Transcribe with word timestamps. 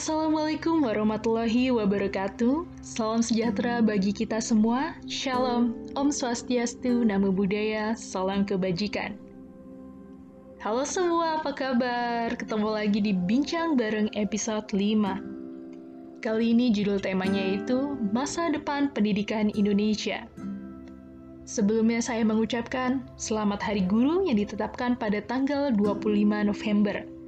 Assalamualaikum 0.00 0.88
warahmatullahi 0.88 1.68
wabarakatuh. 1.76 2.64
Salam 2.80 3.20
sejahtera 3.20 3.84
bagi 3.84 4.16
kita 4.16 4.40
semua. 4.40 4.96
Shalom, 5.04 5.76
Om 5.92 6.08
Swastiastu, 6.08 7.04
Namo 7.04 7.28
Buddhaya, 7.28 7.92
Salam 8.00 8.48
Kebajikan. 8.48 9.20
Halo 10.64 10.88
semua, 10.88 11.44
apa 11.44 11.52
kabar? 11.52 12.32
Ketemu 12.32 12.68
lagi 12.72 13.04
di 13.04 13.12
Bincang 13.12 13.76
Bareng 13.76 14.08
episode 14.16 14.72
5. 14.72 16.24
Kali 16.24 16.46
ini 16.48 16.72
judul 16.72 16.96
temanya 16.96 17.60
itu 17.60 17.92
Masa 18.08 18.48
Depan 18.48 18.96
Pendidikan 18.96 19.52
Indonesia. 19.52 20.24
Sebelumnya 21.44 22.00
saya 22.00 22.24
mengucapkan 22.24 23.04
Selamat 23.20 23.60
Hari 23.60 23.84
Guru 23.84 24.24
yang 24.24 24.40
ditetapkan 24.40 24.96
pada 24.96 25.20
tanggal 25.20 25.68
25 25.76 26.48
November 26.48 27.19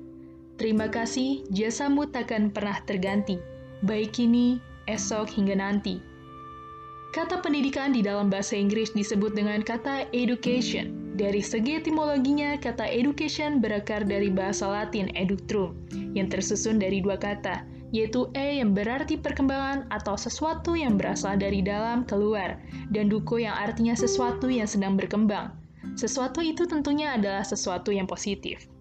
Terima 0.62 0.86
kasih, 0.86 1.42
jasamu 1.50 2.06
takkan 2.06 2.46
pernah 2.46 2.78
terganti, 2.86 3.34
baik 3.82 4.14
kini, 4.14 4.62
esok 4.86 5.26
hingga 5.34 5.58
nanti. 5.58 5.98
Kata 7.10 7.42
pendidikan 7.42 7.90
di 7.90 7.98
dalam 7.98 8.30
bahasa 8.30 8.54
Inggris 8.54 8.94
disebut 8.94 9.34
dengan 9.34 9.66
kata 9.66 10.06
education. 10.14 11.18
Dari 11.18 11.42
segi 11.42 11.82
etimologinya, 11.82 12.54
kata 12.62 12.86
education 12.86 13.58
berakar 13.58 14.06
dari 14.06 14.30
bahasa 14.30 14.70
Latin 14.70 15.10
eductrum, 15.18 15.74
yang 16.14 16.30
tersusun 16.30 16.78
dari 16.78 17.02
dua 17.02 17.18
kata, 17.18 17.66
yaitu 17.90 18.30
e 18.38 18.62
yang 18.62 18.70
berarti 18.70 19.18
perkembangan 19.18 19.90
atau 19.90 20.14
sesuatu 20.14 20.78
yang 20.78 20.94
berasal 20.94 21.34
dari 21.34 21.58
dalam 21.58 22.06
keluar, 22.06 22.62
dan 22.94 23.10
duko 23.10 23.34
yang 23.34 23.58
artinya 23.58 23.98
sesuatu 23.98 24.46
yang 24.46 24.70
sedang 24.70 24.94
berkembang. 24.94 25.58
Sesuatu 25.98 26.38
itu 26.38 26.70
tentunya 26.70 27.18
adalah 27.18 27.42
sesuatu 27.42 27.90
yang 27.90 28.06
positif. 28.06 28.71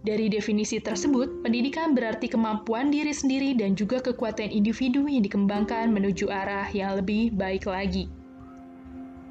Dari 0.00 0.32
definisi 0.32 0.80
tersebut, 0.80 1.44
pendidikan 1.44 1.92
berarti 1.92 2.32
kemampuan 2.32 2.88
diri 2.88 3.12
sendiri 3.12 3.52
dan 3.52 3.76
juga 3.76 4.00
kekuatan 4.00 4.48
individu 4.48 5.04
yang 5.04 5.20
dikembangkan 5.20 5.92
menuju 5.92 6.32
arah 6.32 6.64
yang 6.72 6.96
lebih 6.96 7.36
baik 7.36 7.68
lagi. 7.68 8.08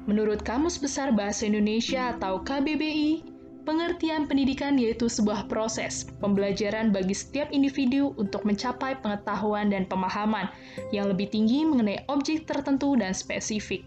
Menurut 0.06 0.46
Kamus 0.46 0.78
Besar 0.78 1.10
Bahasa 1.10 1.50
Indonesia 1.50 2.14
atau 2.14 2.38
KBBI, 2.46 3.26
pengertian 3.66 4.30
pendidikan 4.30 4.78
yaitu 4.78 5.10
sebuah 5.10 5.50
proses 5.50 6.06
pembelajaran 6.22 6.94
bagi 6.94 7.18
setiap 7.18 7.50
individu 7.50 8.14
untuk 8.16 8.46
mencapai 8.46 8.94
pengetahuan 9.02 9.74
dan 9.74 9.90
pemahaman 9.90 10.48
yang 10.94 11.10
lebih 11.10 11.28
tinggi 11.34 11.66
mengenai 11.66 12.06
objek 12.06 12.46
tertentu 12.46 12.94
dan 12.94 13.10
spesifik. 13.10 13.84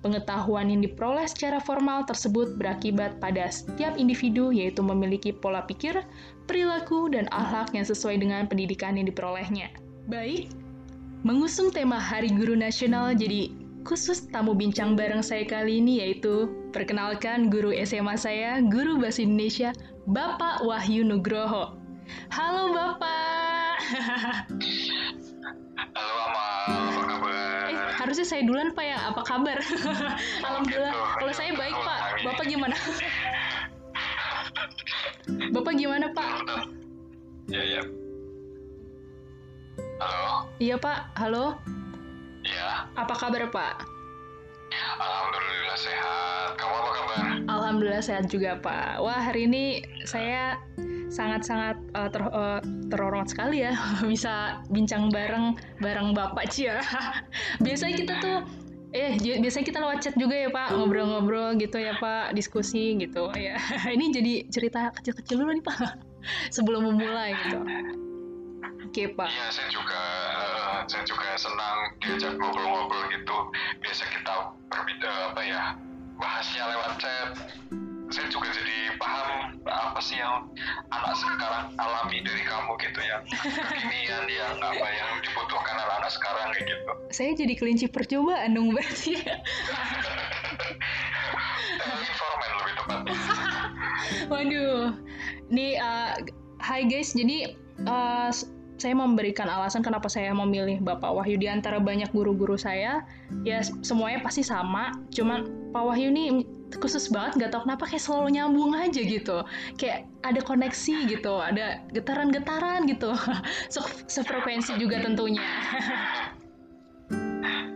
Pengetahuan 0.00 0.72
yang 0.72 0.80
diperoleh 0.80 1.28
secara 1.28 1.60
formal 1.60 2.08
tersebut 2.08 2.56
berakibat 2.56 3.20
pada 3.20 3.52
setiap 3.52 4.00
individu 4.00 4.48
yaitu 4.48 4.80
memiliki 4.80 5.28
pola 5.28 5.60
pikir, 5.68 6.00
perilaku, 6.48 7.12
dan 7.12 7.28
akhlak 7.28 7.76
yang 7.76 7.84
sesuai 7.84 8.16
dengan 8.16 8.48
pendidikan 8.48 8.96
yang 8.96 9.04
diperolehnya. 9.04 9.68
Baik, 10.08 10.48
mengusung 11.20 11.68
tema 11.68 12.00
Hari 12.00 12.32
Guru 12.32 12.56
Nasional 12.56 13.12
jadi 13.12 13.52
khusus 13.84 14.24
tamu 14.32 14.56
bincang 14.56 14.96
bareng 14.96 15.20
saya 15.20 15.44
kali 15.44 15.84
ini 15.84 16.00
yaitu 16.00 16.48
perkenalkan 16.72 17.52
guru 17.52 17.72
SMA 17.84 18.16
saya, 18.16 18.64
guru 18.64 18.96
bahasa 18.96 19.20
Indonesia, 19.20 19.76
Bapak 20.08 20.64
Wahyu 20.64 21.04
Nugroho. 21.04 21.76
Halo 22.32 22.72
Bapak. 22.72 23.76
Halo 25.80 26.14
Amal, 26.28 26.80
apa 26.92 27.02
kabar? 27.08 27.49
Harusnya 28.10 28.26
saya 28.26 28.42
duluan 28.42 28.74
Pak 28.74 28.82
ya, 28.82 28.98
apa 29.06 29.22
kabar? 29.22 29.54
Alhamdulillah, 30.50 30.90
gitu. 30.90 31.14
kalau 31.22 31.30
saya 31.30 31.54
baik 31.54 31.78
Pak. 31.78 32.26
Bapak 32.26 32.44
gimana? 32.50 32.74
Bapak 35.54 35.78
gimana 35.78 36.10
Pak? 36.10 36.42
Ya, 37.46 37.62
ya. 37.62 37.82
Halo? 40.02 40.50
Iya 40.58 40.74
Pak, 40.82 41.14
halo. 41.22 41.54
Ya, 42.42 42.90
Apa 42.98 43.14
kabar 43.14 43.46
Pak? 43.46 43.86
Alhamdulillah 44.74 45.78
sehat. 45.78 46.58
Kamu 46.58 46.74
apa 46.82 46.90
kabar? 46.90 47.22
Alhamdulillah 47.46 48.02
sehat 48.02 48.26
juga 48.26 48.58
Pak. 48.58 49.06
Wah 49.06 49.22
hari 49.22 49.46
ini 49.46 49.86
saya 50.02 50.58
sangat-sangat 51.10 51.76
uh, 51.98 52.08
ter, 52.08 52.22
uh, 52.22 52.62
terhormat 52.88 53.28
sekali 53.28 53.66
ya 53.66 53.74
bisa 54.10 54.62
bincang 54.70 55.10
bareng 55.10 55.58
bareng 55.82 56.14
Bapak 56.14 56.48
Cia. 56.48 56.78
biasanya 57.64 57.94
kita 57.98 58.14
tuh 58.22 58.38
eh 58.90 59.14
biasanya 59.18 59.66
kita 59.70 59.78
lewat 59.78 59.98
chat 60.02 60.14
juga 60.18 60.34
ya 60.34 60.50
Pak 60.50 60.74
ngobrol-ngobrol 60.74 61.54
gitu 61.62 61.78
ya 61.78 61.94
Pak 61.98 62.34
diskusi 62.34 62.98
gitu 62.98 63.30
ya. 63.38 63.58
ini 63.94 64.10
jadi 64.10 64.32
cerita 64.50 64.90
kecil-kecil 64.94 65.42
dulu 65.42 65.50
nih 65.54 65.64
Pak 65.66 65.78
sebelum 66.50 66.90
memulai 66.90 67.34
gitu. 67.46 67.58
Oke 68.90 69.06
Pak. 69.14 69.30
Iya, 69.30 69.46
saya 69.54 69.68
juga 69.70 70.02
eh, 70.42 70.78
saya 70.90 71.06
juga 71.06 71.38
senang 71.38 71.78
diajak 72.02 72.34
ngobrol-ngobrol 72.34 73.06
gitu. 73.14 73.36
Biasa 73.78 74.02
kita 74.10 74.34
berbeda 74.66 75.10
apa 75.30 75.42
ya 75.46 75.62
bahasnya 76.18 76.62
lewat 76.74 76.92
chat. 76.98 77.28
Saya 78.10 78.26
juga 78.26 78.50
jadi 78.50 78.98
paham 78.98 79.54
apa 79.70 80.00
sih 80.02 80.18
yang 80.18 80.50
anak 80.90 81.14
sekarang 81.14 81.70
alami 81.78 82.18
dari 82.26 82.42
kamu 82.42 82.74
gitu 82.82 83.00
ya. 83.06 83.22
Kekinian 83.30 84.26
yang 84.26 84.58
apa 84.58 84.86
yang 84.90 85.10
dibutuhkan 85.22 85.78
anak-anak 85.78 86.10
sekarang 86.10 86.46
kayak 86.50 86.66
gitu. 86.74 86.92
Saya 87.14 87.30
jadi 87.38 87.54
kelinci 87.54 87.86
percobaan 87.86 88.58
dong 88.58 88.74
berarti. 88.74 89.14
Eh, 91.80 91.98
Informan 92.02 92.50
lebih 92.58 92.74
tepatnya. 92.82 93.14
Waduh, 94.26 94.98
nih 95.54 95.78
uh, 95.78 96.18
hai 96.58 96.90
guys, 96.90 97.14
jadi 97.14 97.54
uh, 97.86 98.34
saya 98.80 98.94
memberikan 98.96 99.46
alasan 99.46 99.86
kenapa 99.86 100.10
saya 100.10 100.34
memilih 100.34 100.82
Bapak 100.82 101.14
Wahyu 101.14 101.38
di 101.38 101.46
antara 101.46 101.78
banyak 101.78 102.10
guru-guru 102.10 102.58
saya. 102.58 103.06
Ya 103.46 103.62
semuanya 103.86 104.18
pasti 104.24 104.42
sama, 104.42 104.92
cuman 105.14 105.70
Pak 105.70 105.82
Wahyu 105.84 106.10
ini 106.10 106.42
khusus 106.78 107.10
banget, 107.10 107.40
nggak 107.40 107.50
tahu 107.50 107.66
kenapa 107.66 107.84
kayak 107.90 108.02
selalu 108.04 108.38
nyambung 108.38 108.72
aja 108.78 109.00
gitu. 109.00 109.42
Kayak 109.74 110.06
ada 110.22 110.40
koneksi 110.44 110.96
gitu, 111.10 111.34
ada 111.40 111.82
getaran-getaran 111.90 112.86
gitu. 112.86 113.10
Se- 113.74 114.06
Sefrekuensi 114.06 114.78
juga 114.78 115.02
tentunya. 115.02 115.42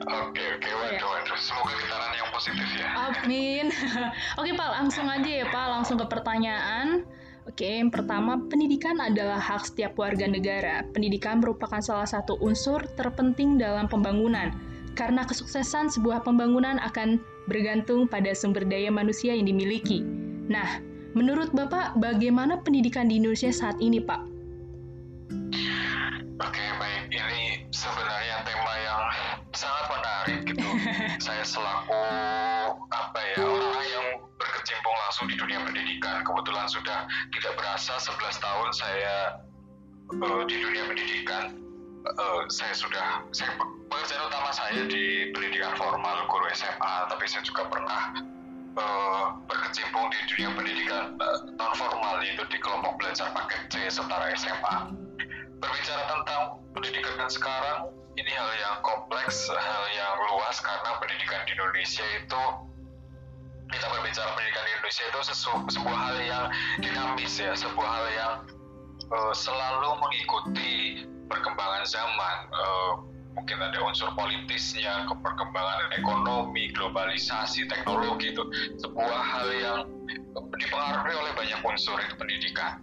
Oke 0.05 0.45
oke 0.61 0.69
waduh 0.69 1.09
waduh 1.17 1.39
semoga 1.41 1.75
getaran 1.81 2.13
yang 2.13 2.29
positif 2.29 2.69
ya. 2.77 2.89
Amin. 3.09 3.67
Oke 4.39 4.53
Pak, 4.53 4.71
langsung 4.77 5.09
aja 5.09 5.31
ya 5.43 5.47
Pak, 5.49 5.67
langsung 5.73 5.97
ke 5.97 6.07
pertanyaan. 6.07 7.09
Oke, 7.45 7.81
yang 7.81 7.93
pertama, 7.93 8.41
pendidikan 8.49 9.01
adalah 9.01 9.37
hak 9.37 9.69
setiap 9.69 10.01
warga 10.01 10.25
negara. 10.25 10.81
Pendidikan 10.97 11.45
merupakan 11.45 11.81
salah 11.81 12.09
satu 12.09 12.41
unsur 12.41 12.85
terpenting 12.97 13.61
dalam 13.61 13.85
pembangunan, 13.85 14.49
karena 14.97 15.29
kesuksesan 15.29 15.93
sebuah 15.93 16.25
pembangunan 16.25 16.81
akan 16.81 17.21
bergantung 17.47 18.09
pada 18.09 18.33
sumber 18.33 18.65
daya 18.65 18.89
manusia 18.89 19.37
yang 19.37 19.49
dimiliki. 19.49 20.05
Nah, 20.49 20.81
menurut 21.17 21.53
Bapak, 21.53 21.97
bagaimana 21.97 22.61
pendidikan 22.61 23.09
di 23.09 23.21
Indonesia 23.21 23.53
saat 23.53 23.77
ini, 23.81 24.01
Pak? 24.01 24.35
Oke 26.43 26.67
baik 26.83 27.15
ini 27.15 27.63
sebenarnya 27.71 28.43
tema 28.43 28.75
yang 28.83 29.03
sangat 29.55 29.87
menarik 29.87 30.41
gitu. 30.51 30.67
Saya 31.31 31.47
selaku 31.47 32.03
apa 32.91 33.21
ya 33.33 33.47
orang 33.47 33.87
yang 33.87 34.07
berkecimpung 34.35 34.97
langsung 35.07 35.31
di 35.31 35.39
dunia 35.39 35.63
pendidikan 35.63 36.27
kebetulan 36.27 36.67
sudah 36.67 37.07
tidak 37.31 37.53
berasa 37.55 37.95
11 38.03 38.45
tahun 38.45 38.69
saya 38.75 39.17
eh, 40.11 40.43
di 40.51 40.57
dunia 40.59 40.85
pendidikan. 40.91 41.64
Eh, 42.05 42.41
saya 42.53 42.77
sudah 42.77 43.25
saya 43.33 43.57
pekerjaan 43.89 44.29
utama 44.29 44.53
saya 44.53 44.85
di 44.85 45.33
pendidikan 45.33 45.73
formal 45.81 46.29
guru 46.29 46.45
SMA 46.53 47.09
tapi 47.09 47.25
saya 47.25 47.41
juga 47.41 47.65
pernah 47.73 48.13
eh, 48.77 49.25
berkecimpung 49.49 50.13
di 50.13 50.21
dunia 50.29 50.53
pendidikan 50.53 51.17
eh, 51.17 51.39
non 51.57 51.73
formal 51.73 52.21
yaitu 52.21 52.45
di 52.53 52.61
kelompok 52.61 53.01
belajar 53.01 53.33
paket 53.33 53.73
C 53.73 53.89
setara 53.89 54.37
SMA 54.37 54.93
berbicara 55.65 56.03
tentang 56.05 56.61
pendidikan 56.77 57.25
sekarang 57.25 57.89
ini 58.21 58.31
hal 58.37 58.53
yang 58.53 58.77
kompleks, 58.85 59.49
hal 59.49 59.85
yang 59.97 60.15
luas 60.29 60.61
karena 60.61 61.01
pendidikan 61.01 61.41
di 61.49 61.57
Indonesia 61.57 62.05
itu 62.21 62.43
kita 63.73 63.87
berbicara 63.89 64.29
pendidikan 64.37 64.63
di 64.69 64.73
Indonesia 64.77 65.05
itu 65.09 65.21
sesu- 65.33 65.67
sebuah 65.73 65.99
hal 66.13 66.17
yang 66.21 66.45
dinamis 66.85 67.33
ya, 67.41 67.57
sebuah 67.57 67.89
hal 67.89 68.07
yang 68.13 68.33
eh, 69.15 69.33
selalu 69.35 69.91
mengikuti 70.03 70.73
perkembangan 71.31 71.87
zaman. 71.87 72.37
Eh, 72.51 72.93
mungkin 73.35 73.59
ada 73.59 73.79
unsur 73.83 74.15
politisnya, 74.15 75.11
ke 75.11 75.15
perkembangan 75.19 75.91
ekonomi, 75.99 76.71
globalisasi, 76.71 77.67
teknologi 77.67 78.31
itu 78.31 78.47
sebuah 78.79 79.21
hal 79.27 79.49
yang 79.51 79.79
dipengaruhi 80.35 81.15
oleh 81.19 81.33
banyak 81.35 81.61
unsur 81.67 81.99
itu 81.99 82.15
pendidikan 82.15 82.79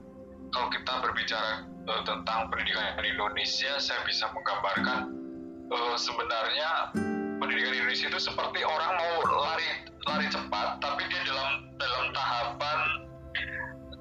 kalau 0.51 0.67
kita 0.67 0.93
berbicara 0.99 1.63
eh, 1.63 2.01
tentang 2.03 2.51
pendidikan 2.51 2.99
di 2.99 3.09
Indonesia, 3.15 3.79
saya 3.79 3.99
bisa 4.03 4.27
menggambarkan 4.35 4.99
eh, 5.71 5.95
sebenarnya 5.97 6.69
pendidikan 7.39 7.71
di 7.73 7.79
Indonesia 7.81 8.07
itu 8.11 8.19
seperti 8.19 8.59
orang 8.61 8.91
mau 8.99 9.15
lari 9.47 9.69
lari 10.05 10.27
cepat, 10.27 10.83
tapi 10.83 11.07
dia 11.07 11.23
dalam 11.25 11.49
dalam 11.79 12.05
tahapan 12.11 12.79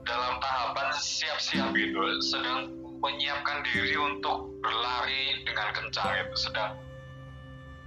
dalam 0.04 0.34
tahapan 0.40 0.88
siap-siap 0.96 1.70
gitu, 1.76 2.00
sedang 2.24 2.72
menyiapkan 3.00 3.64
diri 3.64 3.96
untuk 3.96 4.52
berlari 4.60 5.40
dengan 5.48 5.72
kencang 5.72 6.20
itu 6.20 6.36
sedang 6.36 6.76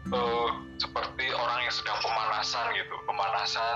uh, 0.10 0.50
seperti 0.82 1.30
orang 1.38 1.60
yang 1.64 1.74
sedang 1.74 1.98
pemanasan 2.02 2.66
gitu 2.74 2.96
pemanasan 3.06 3.76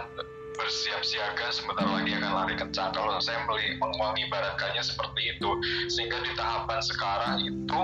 bersiap 0.58 1.06
siaga 1.06 1.54
sebentar 1.54 1.86
lagi 1.86 2.18
akan 2.18 2.34
lari 2.34 2.58
kencang. 2.58 2.90
Kalau 2.90 3.22
saya 3.22 3.46
mengibaratkannya 3.78 4.82
seperti 4.82 5.38
itu 5.38 5.50
sehingga 5.94 6.18
di 6.26 6.34
tahapan 6.34 6.82
sekarang 6.82 7.46
itu 7.46 7.80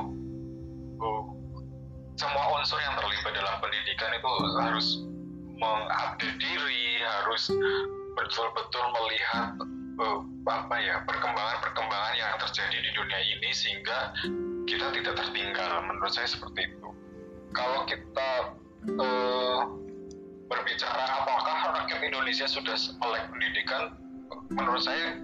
uh, 0.98 1.24
semua 2.18 2.46
unsur 2.58 2.82
yang 2.82 2.98
terlibat 2.98 3.34
dalam 3.38 3.56
pendidikan 3.62 4.12
itu 4.18 4.30
harus 4.58 4.88
mengupdate 5.62 6.34
diri 6.42 6.98
harus 7.06 7.54
betul-betul 8.18 8.86
melihat 8.98 9.54
apa 10.44 10.76
ya 10.82 11.02
perkembangan-perkembangan 11.06 12.14
yang 12.18 12.34
terjadi 12.42 12.78
di 12.82 12.92
dunia 12.98 13.20
ini 13.38 13.50
sehingga 13.54 14.00
kita 14.66 14.90
tidak 14.96 15.14
tertinggal. 15.18 15.72
Menurut 15.86 16.12
saya 16.14 16.28
seperti 16.28 16.74
itu. 16.74 16.90
Kalau 17.54 17.86
kita 17.86 18.30
uh, 18.98 19.62
berbicara 20.50 21.06
apakah 21.24 21.58
rakyat 21.82 22.02
Indonesia 22.02 22.46
sudah 22.50 22.76
melek 23.00 23.24
pendidikan 23.30 23.94
menurut 24.54 24.82
saya 24.82 25.22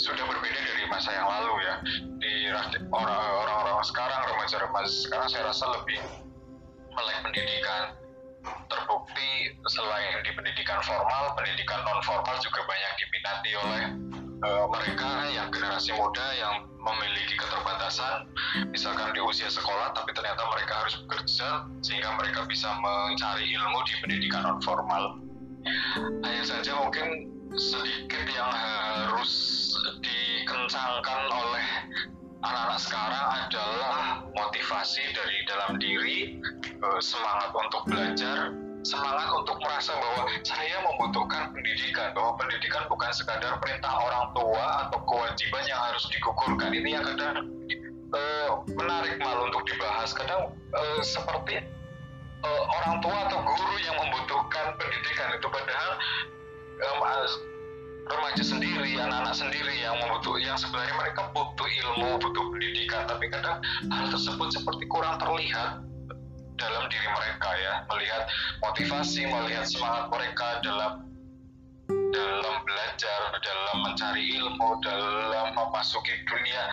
sudah 0.00 0.24
berbeda 0.24 0.60
dari 0.64 0.84
masa 0.88 1.10
yang 1.12 1.28
lalu 1.28 1.54
ya. 1.66 1.74
Di 2.20 2.32
orang-orang 2.88 3.84
sekarang 3.84 4.20
remaja-remaja 4.32 4.88
sekarang 4.88 5.28
saya 5.28 5.42
rasa 5.50 5.66
lebih 5.76 6.00
melek 6.94 7.18
pendidikan 7.26 7.99
terbukti 8.44 9.52
selain 9.68 10.24
di 10.24 10.30
pendidikan 10.32 10.80
formal 10.80 11.36
pendidikan 11.36 11.80
non 11.84 12.00
formal 12.00 12.36
juga 12.40 12.60
banyak 12.64 12.92
diminati 12.96 13.50
oleh 13.56 13.82
uh, 14.46 14.66
mereka 14.72 15.28
yang 15.32 15.48
generasi 15.52 15.92
muda 15.92 16.26
yang 16.36 16.64
memiliki 16.80 17.36
keterbatasan 17.36 18.24
misalkan 18.72 19.12
di 19.12 19.20
usia 19.20 19.52
sekolah 19.52 19.92
tapi 19.92 20.16
ternyata 20.16 20.40
mereka 20.48 20.72
harus 20.80 20.94
bekerja 21.04 21.68
sehingga 21.84 22.16
mereka 22.16 22.48
bisa 22.48 22.72
mencari 22.80 23.44
ilmu 23.52 23.78
di 23.84 23.94
pendidikan 24.00 24.42
non 24.48 24.58
formal 24.64 25.20
hanya 26.24 26.44
saja 26.48 26.72
mungkin 26.80 27.28
sedikit 27.52 28.24
yang 28.32 28.48
harus 28.48 29.32
dikencangkan 30.00 31.22
oleh 31.28 31.68
anak-anak 32.40 32.80
sekarang 32.80 33.26
adalah 33.46 34.24
motivasi 34.32 35.04
dari 35.12 35.38
dalam 35.44 35.72
diri 35.76 36.18
eh, 36.64 37.00
semangat 37.00 37.52
untuk 37.52 37.82
belajar 37.88 38.56
semangat 38.80 39.28
untuk 39.36 39.60
merasa 39.60 39.92
bahwa 39.92 40.24
saya 40.40 40.80
membutuhkan 40.80 41.52
pendidikan 41.52 42.16
bahwa 42.16 42.32
pendidikan 42.40 42.88
bukan 42.88 43.12
sekadar 43.12 43.60
perintah 43.60 43.92
orang 43.92 44.32
tua 44.32 44.88
atau 44.88 44.98
kewajiban 45.04 45.64
yang 45.68 45.80
harus 45.84 46.08
digugurkan 46.08 46.72
ini 46.72 46.96
yang 46.96 47.04
kadang 47.04 47.44
uh, 48.16 48.50
menarik 48.72 49.20
malu 49.20 49.52
untuk 49.52 49.68
dibahas. 49.68 50.16
Kadang 50.16 50.56
uh, 50.72 51.00
seperti 51.04 51.60
uh, 52.40 52.62
orang 52.80 53.04
tua 53.04 53.16
atau 53.28 53.38
guru 53.44 53.74
yang 53.84 53.96
membutuhkan 54.00 54.66
pendidikan 54.80 55.28
itu. 55.36 55.46
Padahal 55.52 55.92
remaja 58.10 58.42
sendiri, 58.42 58.98
anak-anak 58.98 59.34
sendiri 59.34 59.74
yang 59.78 59.94
membutuh, 60.02 60.36
yang 60.42 60.58
sebenarnya 60.58 60.94
mereka 60.98 61.30
butuh 61.30 61.68
ilmu, 61.68 62.18
butuh 62.18 62.44
pendidikan, 62.50 63.06
tapi 63.06 63.30
kadang 63.30 63.62
hal 63.88 64.06
tersebut 64.10 64.50
seperti 64.50 64.84
kurang 64.90 65.16
terlihat 65.22 65.86
dalam 66.58 66.84
diri 66.90 67.08
mereka 67.08 67.50
ya. 67.56 67.74
Melihat 67.88 68.22
motivasi 68.60 69.30
melihat 69.30 69.66
semangat 69.66 70.12
mereka 70.12 70.48
dalam 70.60 70.92
dalam 72.10 72.56
belajar 72.66 73.20
dalam 73.38 73.76
mencari 73.86 74.24
ilmu 74.38 74.68
dalam 74.82 75.46
memasuki 75.54 76.14
dunia 76.26 76.64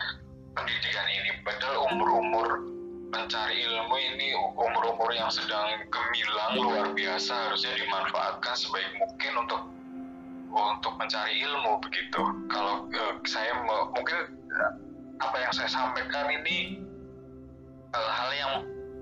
pendidikan 0.57 1.07
ini. 1.13 1.31
Padahal 1.45 1.87
umur-umur 1.93 2.77
mencari 3.07 3.63
ilmu 3.63 3.95
ini 3.95 4.35
umur-umur 4.35 5.09
yang 5.15 5.31
sedang 5.31 5.79
gemilang 5.87 6.53
luar 6.59 6.85
biasa 6.91 7.47
harusnya 7.47 7.71
dimanfaatkan 7.79 8.55
sebaik 8.57 8.91
mungkin 8.99 9.33
untuk 9.47 9.61
untuk 10.51 10.93
mencari 10.95 11.43
ilmu 11.43 11.79
begitu. 11.83 12.21
Kalau 12.47 12.87
uh, 12.87 13.13
saya 13.27 13.51
mungkin 13.93 14.19
uh, 14.51 14.71
apa 15.19 15.37
yang 15.41 15.51
saya 15.53 15.69
sampaikan 15.69 16.29
ini 16.31 16.81
uh, 17.93 18.11
hal 18.11 18.29
yang 18.35 18.53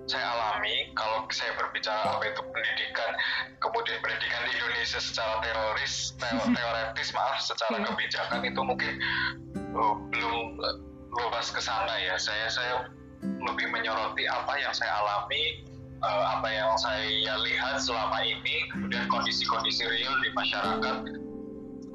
saya 0.05 0.21
alami 0.21 0.93
kalau 0.93 1.25
saya 1.33 1.49
berbicara 1.57 1.97
apa 2.13 2.29
itu 2.29 2.41
pendidikan 2.53 3.09
kemudian 3.57 3.97
pendidikan 4.05 4.41
di 4.45 4.53
Indonesia 4.53 5.01
secara 5.01 5.41
teroris 5.41 6.13
teoretis 6.21 7.09
maaf 7.17 7.41
secara 7.41 7.81
hmm. 7.81 7.89
kebijakan 7.89 8.41
itu 8.45 8.61
mungkin 8.61 8.93
uh, 9.73 9.95
belum 10.13 10.61
luas 11.15 11.49
ke 11.49 11.61
sana 11.61 11.97
ya. 12.01 12.15
Saya 12.21 12.47
saya 12.53 12.75
lebih 13.25 13.67
menyoroti 13.73 14.29
apa 14.29 14.53
yang 14.61 14.73
saya 14.77 14.93
alami 15.01 15.65
uh, 16.05 16.23
apa 16.37 16.47
yang 16.53 16.69
saya 16.77 17.33
lihat 17.41 17.81
selama 17.81 18.21
ini 18.21 18.69
kemudian 18.69 19.09
kondisi-kondisi 19.09 19.89
real 19.89 20.13
di 20.21 20.29
masyarakat 20.37 21.24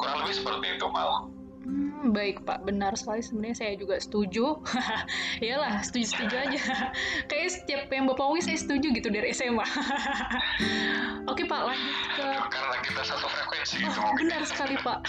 kurang 0.00 0.24
lebih 0.24 0.34
seperti 0.40 0.66
itu 0.80 0.86
malah 0.88 1.28
Hmm, 1.60 2.16
baik 2.16 2.48
Pak, 2.48 2.64
benar 2.64 2.96
sekali 2.96 3.20
sebenarnya 3.20 3.56
saya 3.60 3.72
juga 3.76 4.00
setuju. 4.00 4.58
Iyalah, 5.44 5.84
setuju-setuju 5.84 6.34
aja. 6.34 6.60
Kayak 7.30 7.48
setiap 7.52 7.82
yang 7.92 8.08
Bapak 8.08 8.24
omongin 8.24 8.48
saya 8.48 8.58
setuju 8.64 8.96
gitu 8.96 9.12
dari 9.12 9.28
SMA. 9.36 9.62
Oke 11.30 11.44
Pak, 11.44 11.60
lanjut 11.68 11.98
ke... 12.16 12.26
Karena 12.48 12.76
kita 12.80 13.02
satu 13.04 13.28
frekuensi 13.28 13.76
gitu. 13.76 13.98
Oh, 14.00 14.12
benar 14.16 14.42
sekali 14.48 14.80
Pak. 14.80 15.04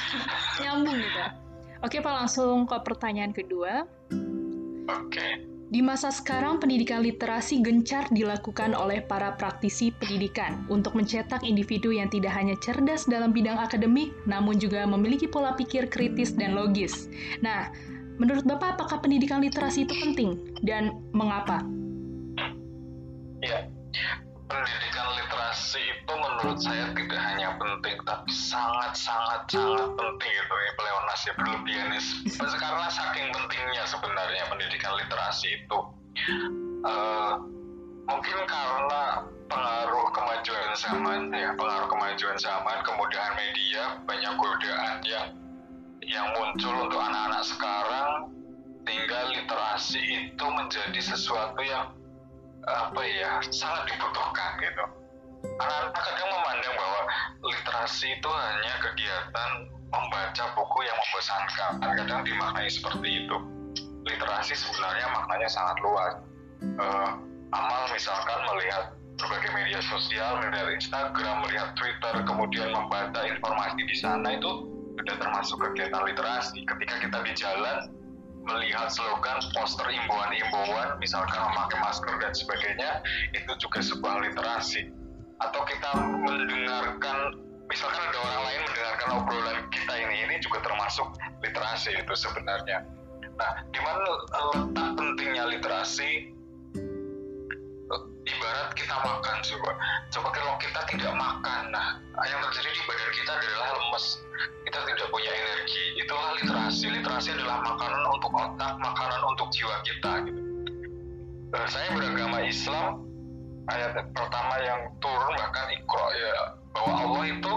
Nyambung 0.59 0.99
gitu. 0.99 1.21
Oke 1.81 1.97
Pak, 2.03 2.13
langsung 2.13 2.67
ke 2.67 2.77
pertanyaan 2.83 3.31
kedua. 3.31 3.88
Oke. 4.91 5.50
Di 5.71 5.79
masa 5.79 6.12
sekarang, 6.12 6.59
pendidikan 6.59 7.00
literasi 7.00 7.63
gencar 7.63 8.03
dilakukan 8.12 8.75
oleh 8.75 9.00
para 9.00 9.39
praktisi 9.39 9.95
pendidikan 9.95 10.68
untuk 10.68 11.00
mencetak 11.00 11.47
individu 11.47 11.95
yang 11.95 12.12
tidak 12.12 12.35
hanya 12.35 12.59
cerdas 12.59 13.07
dalam 13.07 13.31
bidang 13.31 13.56
akademik, 13.56 14.12
namun 14.27 14.59
juga 14.59 14.83
memiliki 14.83 15.31
pola 15.31 15.56
pikir 15.56 15.88
kritis 15.88 16.35
dan 16.35 16.59
logis. 16.59 17.07
Nah, 17.39 17.71
menurut 18.19 18.44
Bapak, 18.44 18.75
apakah 18.75 19.00
pendidikan 19.00 19.39
literasi 19.39 19.88
itu 19.88 19.95
penting 19.95 20.59
dan 20.59 20.91
mengapa? 21.15 21.63
Ya, 23.39 23.71
pendidikan 24.51 25.07
literasi 25.15 25.80
itu 25.80 26.13
menurut 26.13 26.59
saya 26.59 26.92
tidak 26.92 27.21
hanya 27.24 27.56
penting, 27.56 27.95
tapi 28.03 28.31
sangat-sangat 28.36 29.48
sangat 29.48 29.89
penting 29.95 30.31
itu 30.36 30.55
ya, 30.60 30.72
pleonas 30.75 31.22
ya 31.24 31.34
berlebihan 31.39 31.88
karena 32.60 32.88
saking 32.91 33.27
pentingnya 33.31 33.84
sebenarnya 33.88 34.43
pendidikan 34.51 34.93
literasi 35.00 35.48
itu. 35.55 35.79
Uh, 36.84 37.39
mungkin 38.12 38.38
karena 38.43 39.24
pengaruh 39.48 40.05
kemajuan 40.12 40.72
zaman 40.75 41.20
ya 41.31 41.55
pengaruh 41.55 41.88
kemajuan 41.88 42.36
zaman 42.39 42.77
kemudahan 42.84 43.34
media 43.39 43.84
banyak 44.03 44.34
godaan 44.36 44.96
yang 45.08 45.27
yang 46.03 46.27
muncul 46.36 46.74
untuk 46.88 47.00
anak-anak 47.00 47.43
sekarang 47.46 48.12
tinggal 48.84 49.25
literasi 49.31 50.01
itu 50.01 50.46
menjadi 50.46 51.00
sesuatu 51.00 51.62
yang 51.62 51.93
apa 52.68 53.01
ya 53.06 53.41
sangat 53.50 53.89
dibutuhkan 53.89 54.51
gitu. 54.62 54.86
Anak-anak 55.41 55.94
kadang 55.98 56.30
memandang 56.30 56.75
bahwa 56.77 57.01
literasi 57.41 58.08
itu 58.13 58.30
hanya 58.30 58.74
kegiatan 58.86 59.51
membaca 59.89 60.44
buku 60.53 60.80
yang 60.86 60.98
membosankan. 60.98 61.72
Kadang 61.82 62.22
dimaknai 62.25 62.70
seperti 62.70 63.25
itu. 63.25 63.38
Literasi 64.06 64.53
sebenarnya 64.53 65.08
maknanya 65.13 65.50
sangat 65.50 65.77
luas. 65.82 66.13
Uh, 66.77 67.10
amal 67.51 67.84
misalkan 67.89 68.39
melihat 68.53 68.94
berbagai 69.18 69.51
media 69.53 69.82
sosial, 69.86 70.41
melihat 70.41 70.70
Instagram, 70.77 71.36
melihat 71.46 71.70
Twitter, 71.77 72.13
kemudian 72.25 72.70
membaca 72.74 73.22
informasi 73.25 73.82
di 73.86 73.96
sana 73.98 74.38
itu 74.38 74.70
sudah 74.98 75.15
termasuk 75.18 75.58
kegiatan 75.62 76.01
literasi. 76.06 76.65
Ketika 76.65 76.96
kita 77.01 77.18
di 77.25 77.34
jalan, 77.38 77.77
melihat 78.41 78.89
slogan 78.89 79.39
poster 79.53 79.86
imbauan-imbauan 79.89 80.98
misalkan 80.98 81.39
memakai 81.51 81.77
masker 81.81 82.13
dan 82.17 82.33
sebagainya 82.33 82.91
itu 83.38 83.51
juga 83.62 83.79
sebuah 83.81 84.15
literasi. 84.29 84.89
Atau 85.41 85.62
kita 85.65 85.89
mendengarkan 85.98 87.38
misalkan 87.69 88.01
ada 88.12 88.19
orang 88.19 88.41
lain 88.45 88.62
mendengarkan 88.67 89.10
obrolan 89.15 89.57
kita 89.71 89.93
ini 89.95 90.15
ini 90.27 90.36
juga 90.43 90.60
termasuk 90.65 91.07
literasi 91.41 91.95
itu 91.95 92.13
sebenarnya. 92.13 92.86
Nah 93.39 93.51
di 93.71 93.79
mana 93.81 94.03
letak 94.53 94.89
pentingnya 95.00 95.43
literasi 95.57 96.40
ibarat 98.25 98.70
kita 98.78 98.96
makan 99.01 99.38
coba 99.42 99.72
coba 100.13 100.30
kalau 100.34 100.54
kita 100.62 100.82
tidak 100.90 101.13
makan 101.18 101.63
nah 101.74 102.01
yang 102.30 102.40
terjadi 102.50 102.70
di 102.70 102.84
badan 102.86 103.12
kita 103.18 103.32
adalah 103.34 103.70
lemes. 103.78 104.06
Kita 104.62 104.80
tidak 104.86 105.08
punya 105.10 105.32
energi. 105.32 105.84
Itulah 105.98 106.30
literasi. 106.38 106.86
Literasi 106.94 107.30
adalah 107.34 107.58
makanan 107.66 108.04
untuk 108.13 108.32
otak 108.34 108.74
makanan 108.78 109.22
untuk 109.34 109.48
jiwa 109.50 109.75
kita 109.82 110.12
gitu. 110.30 110.42
Uh, 111.51 111.68
saya 111.68 111.92
beragama 111.92 112.40
Islam 112.46 113.04
ayat 113.68 113.92
pertama 114.16 114.56
yang 114.63 114.88
turun 115.04 115.34
bahkan 115.36 115.68
ikro 115.75 116.06
ya 116.16 116.34
bahwa 116.72 116.94
Allah 117.04 117.24
itu 117.28 117.54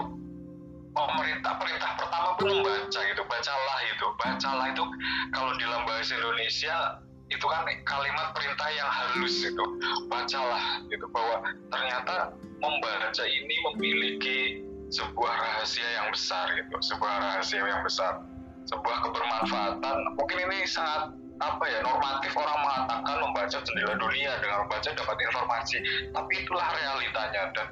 pemerintah 0.91 1.53
perintah 1.61 1.91
pertama 1.95 2.29
pun 2.41 2.47
membaca 2.49 2.99
gitu. 3.05 3.21
Bacalah 3.29 3.79
itu. 3.85 4.05
Bacalah 4.17 4.65
itu. 4.73 4.83
Kalau 5.29 5.51
dalam 5.61 5.81
bahasa 5.85 6.11
Indonesia 6.17 7.04
itu 7.33 7.45
kan 7.49 7.65
kalimat 7.85 8.37
perintah 8.37 8.69
yang 8.69 8.89
halus 8.89 9.41
itu. 9.41 9.65
Bacalah 10.05 10.85
gitu 10.93 11.05
bahwa 11.09 11.41
ternyata 11.73 12.37
membaca 12.61 13.23
ini 13.25 13.55
memiliki 13.71 14.39
sebuah 14.93 15.33
rahasia 15.33 15.87
yang 16.01 16.07
besar 16.13 16.45
gitu. 16.53 16.75
Sebuah 16.85 17.13
rahasia 17.17 17.61
yang 17.65 17.81
besar. 17.81 18.21
Sebuah 18.69 18.97
kebermanfaatan. 19.09 19.97
Mungkin 20.17 20.37
ini 20.49 20.65
sangat 20.69 21.13
apa 21.35 21.65
ya 21.67 21.83
normatif 21.83 22.31
orang 22.31 22.59
mengatakan 22.63 23.17
membaca 23.19 23.57
jendela 23.59 23.93
dunia 23.99 24.31
dengan 24.39 24.57
membaca 24.65 24.89
dapat 24.93 25.17
informasi. 25.17 25.77
Tapi 26.13 26.33
itulah 26.45 26.67
realitanya. 26.77 27.43
Dan 27.57 27.67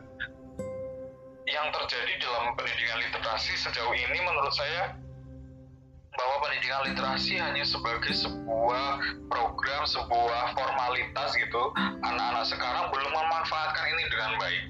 yang 1.45 1.67
terjadi 1.69 2.13
dalam 2.23 2.55
pendidikan 2.57 2.97
literasi 3.03 3.53
sejauh 3.59 3.93
ini 3.93 4.17
menurut 4.17 4.53
saya 4.55 4.95
bahwa 6.13 6.35
pendidikan 6.45 6.81
literasi 6.85 7.33
hanya 7.41 7.65
sebagai 7.65 8.13
sebuah 8.13 9.01
program, 9.29 9.81
sebuah 9.89 10.53
formalitas 10.53 11.29
gitu. 11.37 11.63
Anak-anak 12.05 12.45
sekarang 12.45 12.85
belum 12.93 13.11
memanfaatkan 13.11 13.85
ini 13.97 14.03
dengan 14.13 14.31
baik. 14.37 14.63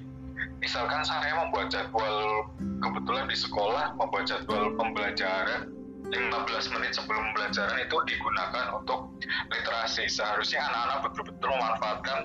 Misalkan 0.64 1.04
saya 1.04 1.44
membuat 1.44 1.68
jadwal 1.68 2.48
kebetulan 2.80 3.28
di 3.28 3.36
sekolah 3.36 3.92
membuat 4.00 4.24
jadwal 4.24 4.72
pembelajaran 4.80 5.68
15 6.08 6.74
menit 6.76 6.92
sebelum 6.96 7.20
pembelajaran 7.32 7.76
itu 7.84 7.96
digunakan 8.08 8.66
untuk 8.80 9.12
literasi. 9.52 10.08
Seharusnya 10.08 10.64
anak-anak 10.64 10.98
betul-betul 11.10 11.48
memanfaatkan 11.52 12.20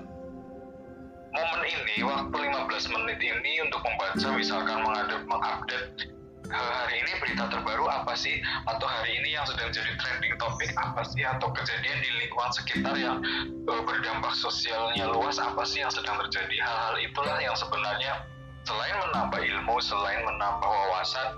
momen 1.29 1.61
ini, 1.67 1.95
waktu 2.03 2.37
15 2.37 2.95
menit 2.95 3.19
ini 3.21 3.53
untuk 3.63 3.81
membaca, 3.83 4.27
misalkan 4.35 4.79
mengupdate 5.27 6.18
hari 6.49 6.95
ini 7.05 7.11
berita 7.21 7.45
terbaru 7.49 7.85
apa 7.85 8.13
sih? 8.17 8.41
Atau 8.65 8.85
hari 8.89 9.21
ini 9.21 9.37
yang 9.37 9.45
sedang 9.45 9.69
jadi 9.69 9.93
trending 9.97 10.33
topik 10.41 10.73
apa 10.75 11.05
sih? 11.05 11.21
Atau 11.21 11.53
kejadian 11.53 11.97
di 12.01 12.09
lingkungan 12.25 12.51
sekitar 12.53 12.95
yang 12.97 13.21
uh, 13.69 13.81
berdampak 13.85 14.33
sosialnya 14.33 15.09
luas 15.09 15.37
apa 15.37 15.61
sih 15.65 15.81
yang 15.85 15.93
sedang 15.93 16.17
terjadi? 16.27 16.57
Hal-hal 16.61 16.95
itulah 17.01 17.37
yang 17.41 17.55
sebenarnya 17.57 18.25
selain 18.67 18.95
menambah 19.09 19.41
ilmu 19.41 19.75
selain 19.81 20.21
menambah 20.25 20.69
wawasan 20.69 21.29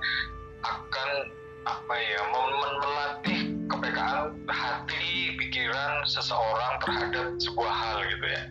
akan 0.68 1.10
apa 1.62 1.94
ya 1.94 2.22
melatih 2.34 3.40
kepekaan 3.70 4.34
hati 4.50 5.38
pikiran 5.38 6.02
seseorang 6.10 6.74
terhadap 6.82 7.38
sebuah 7.38 7.72
hal 7.72 7.98
gitu 8.10 8.26
ya. 8.26 8.44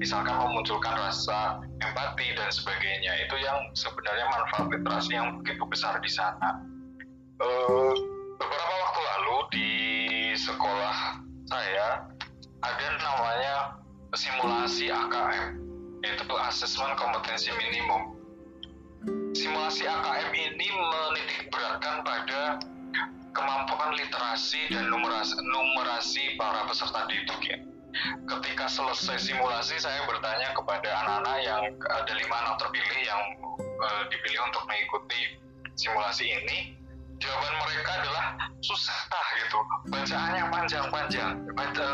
Misalkan 0.00 0.32
memunculkan 0.32 0.96
rasa 0.96 1.60
empati 1.90 2.26
dan 2.38 2.48
sebagainya. 2.54 3.12
Itu 3.26 3.36
yang 3.42 3.58
sebenarnya 3.74 4.26
manfaat 4.30 4.66
literasi 4.70 5.10
yang 5.18 5.42
begitu 5.42 5.66
besar 5.66 5.98
di 5.98 6.10
sana. 6.10 6.62
Uh, 7.42 7.92
beberapa 8.38 8.74
waktu 8.86 9.00
lalu 9.02 9.36
di 9.50 9.70
sekolah 10.38 10.96
saya 11.50 12.06
ada 12.62 12.88
namanya 13.02 13.54
simulasi 14.14 14.92
AKM 14.92 15.58
yaitu 16.00 16.34
assessment 16.46 16.94
kompetensi 16.96 17.50
minimum. 17.58 18.14
Simulasi 19.34 19.88
AKM 19.88 20.30
ini 20.32 20.68
menitik 20.68 21.48
beratkan 21.48 22.04
pada 22.04 22.60
kemampuan 23.32 23.96
literasi 23.96 24.68
dan 24.68 24.90
numerasi, 24.92 25.38
numerasi 25.40 26.24
para 26.36 26.66
peserta 26.68 27.08
didik 27.08 27.40
ya 27.46 27.69
ketika 28.26 28.66
selesai 28.70 29.18
simulasi 29.18 29.76
saya 29.78 30.02
bertanya 30.06 30.54
kepada 30.54 30.88
anak-anak 31.04 31.36
yang 31.42 31.62
ada 31.90 32.12
lima 32.14 32.36
anak 32.46 32.54
terpilih 32.62 33.00
yang 33.04 33.22
uh, 33.60 34.02
dipilih 34.08 34.40
untuk 34.46 34.62
mengikuti 34.66 35.20
simulasi 35.76 36.26
ini. 36.28 36.58
Jawaban 37.20 37.52
mereka 37.60 37.90
adalah 38.00 38.26
susah 38.64 38.96
gitu. 39.44 39.58
Bacaannya 39.92 40.44
panjang-panjang. 40.48 41.36
Baca 41.52 41.88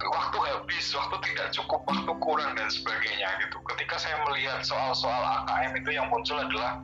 waktu 0.00 0.38
habis 0.40 0.86
waktu 0.96 1.16
tidak 1.30 1.52
cukup 1.52 1.84
waktu 1.84 2.12
kurang 2.16 2.56
dan 2.56 2.72
sebagainya 2.72 3.28
gitu. 3.44 3.60
Ketika 3.68 4.00
saya 4.00 4.16
melihat 4.24 4.64
soal-soal 4.64 5.20
AKM 5.44 5.72
itu 5.84 5.90
yang 6.00 6.08
muncul 6.08 6.40
adalah 6.40 6.80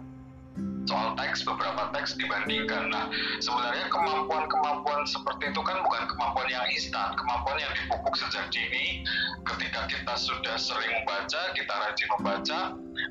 soal 0.89 1.13
teks 1.21 1.45
beberapa 1.45 1.93
teks 1.93 2.17
dibandingkan. 2.17 2.89
Nah, 2.89 3.13
sebenarnya 3.45 3.93
kemampuan-kemampuan 3.93 5.05
seperti 5.05 5.53
itu 5.53 5.61
kan 5.61 5.85
bukan 5.85 6.03
kemampuan 6.09 6.49
yang 6.49 6.65
instan, 6.73 7.13
kemampuan 7.13 7.61
yang 7.61 7.73
dipupuk 7.77 8.17
sejak 8.17 8.49
dini. 8.49 9.05
Ketika 9.45 9.85
kita 9.93 10.15
sudah 10.17 10.57
sering 10.57 11.05
membaca, 11.05 11.53
kita 11.53 11.69
rajin 11.69 12.09
membaca, 12.17 12.61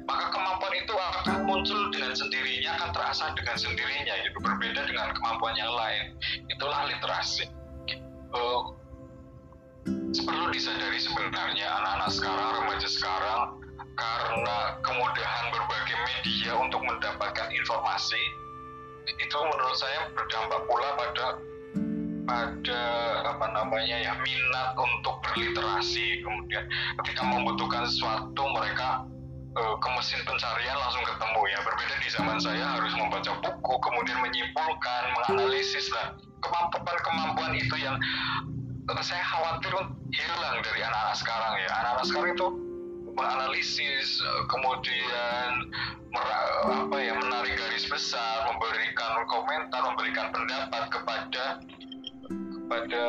maka 0.10 0.26
kemampuan 0.34 0.74
itu 0.74 0.94
akan 0.98 1.38
muncul 1.46 1.80
dengan 1.94 2.18
sendirinya, 2.18 2.74
akan 2.82 2.90
terasa 2.98 3.26
dengan 3.38 3.58
sendirinya, 3.62 4.16
itu 4.26 4.38
berbeda 4.42 4.82
dengan 4.90 5.14
kemampuan 5.14 5.54
yang 5.54 5.70
lain. 5.70 6.18
Itulah 6.50 6.90
literasi. 6.90 7.46
Uh, 8.34 8.76
perlu 10.26 10.52
disadari 10.52 11.00
sebenarnya 11.00 11.68
anak-anak 11.80 12.10
sekarang, 12.12 12.50
remaja 12.60 12.90
sekarang 12.90 13.68
karena 13.98 14.78
kemudahan 14.86 15.46
berbagai 15.50 15.98
media 16.06 16.54
untuk 16.54 16.82
mendapatkan 16.86 17.50
informasi 17.50 18.22
itu 19.18 19.38
menurut 19.42 19.78
saya 19.82 20.06
berdampak 20.14 20.62
pula 20.70 20.90
pada 20.94 21.26
pada 22.28 22.84
apa 23.24 23.46
namanya 23.56 23.98
ya 24.04 24.14
minat 24.20 24.76
untuk 24.76 25.18
berliterasi. 25.24 26.22
Kemudian 26.22 26.68
ketika 27.02 27.24
membutuhkan 27.24 27.88
sesuatu 27.88 28.44
mereka 28.52 29.08
e, 29.56 29.64
ke 29.80 29.88
mesin 29.96 30.20
pencarian 30.28 30.76
langsung 30.76 31.08
ketemu 31.08 31.42
ya. 31.50 31.60
Berbeda 31.64 31.96
di 32.04 32.10
zaman 32.12 32.38
saya 32.38 32.66
harus 32.78 32.94
membaca 33.00 33.32
buku 33.40 33.74
kemudian 33.80 34.20
menyimpulkan 34.20 35.04
menganalisis 35.16 35.88
lah 35.96 36.14
kemampuan-kemampuan 36.44 37.56
itu 37.56 37.76
yang 37.80 37.96
saya 39.04 39.24
khawatir 39.24 39.72
hilang 40.12 40.56
dari 40.62 40.80
anak-anak 40.84 41.16
sekarang 41.16 41.54
ya. 41.64 41.72
Anak-anak 41.80 42.06
sekarang 42.12 42.32
itu 42.36 42.48
menganalisis 43.18 44.22
eh, 44.22 44.44
kemudian 44.48 45.50
apa 46.68 46.98
ya 46.98 47.14
menarik 47.14 47.54
garis 47.58 47.86
besar 47.86 48.48
memberikan 48.50 49.26
komentar 49.28 49.82
memberikan 49.94 50.32
pendapat 50.34 50.84
kepada 50.90 51.46
kepada 52.32 53.06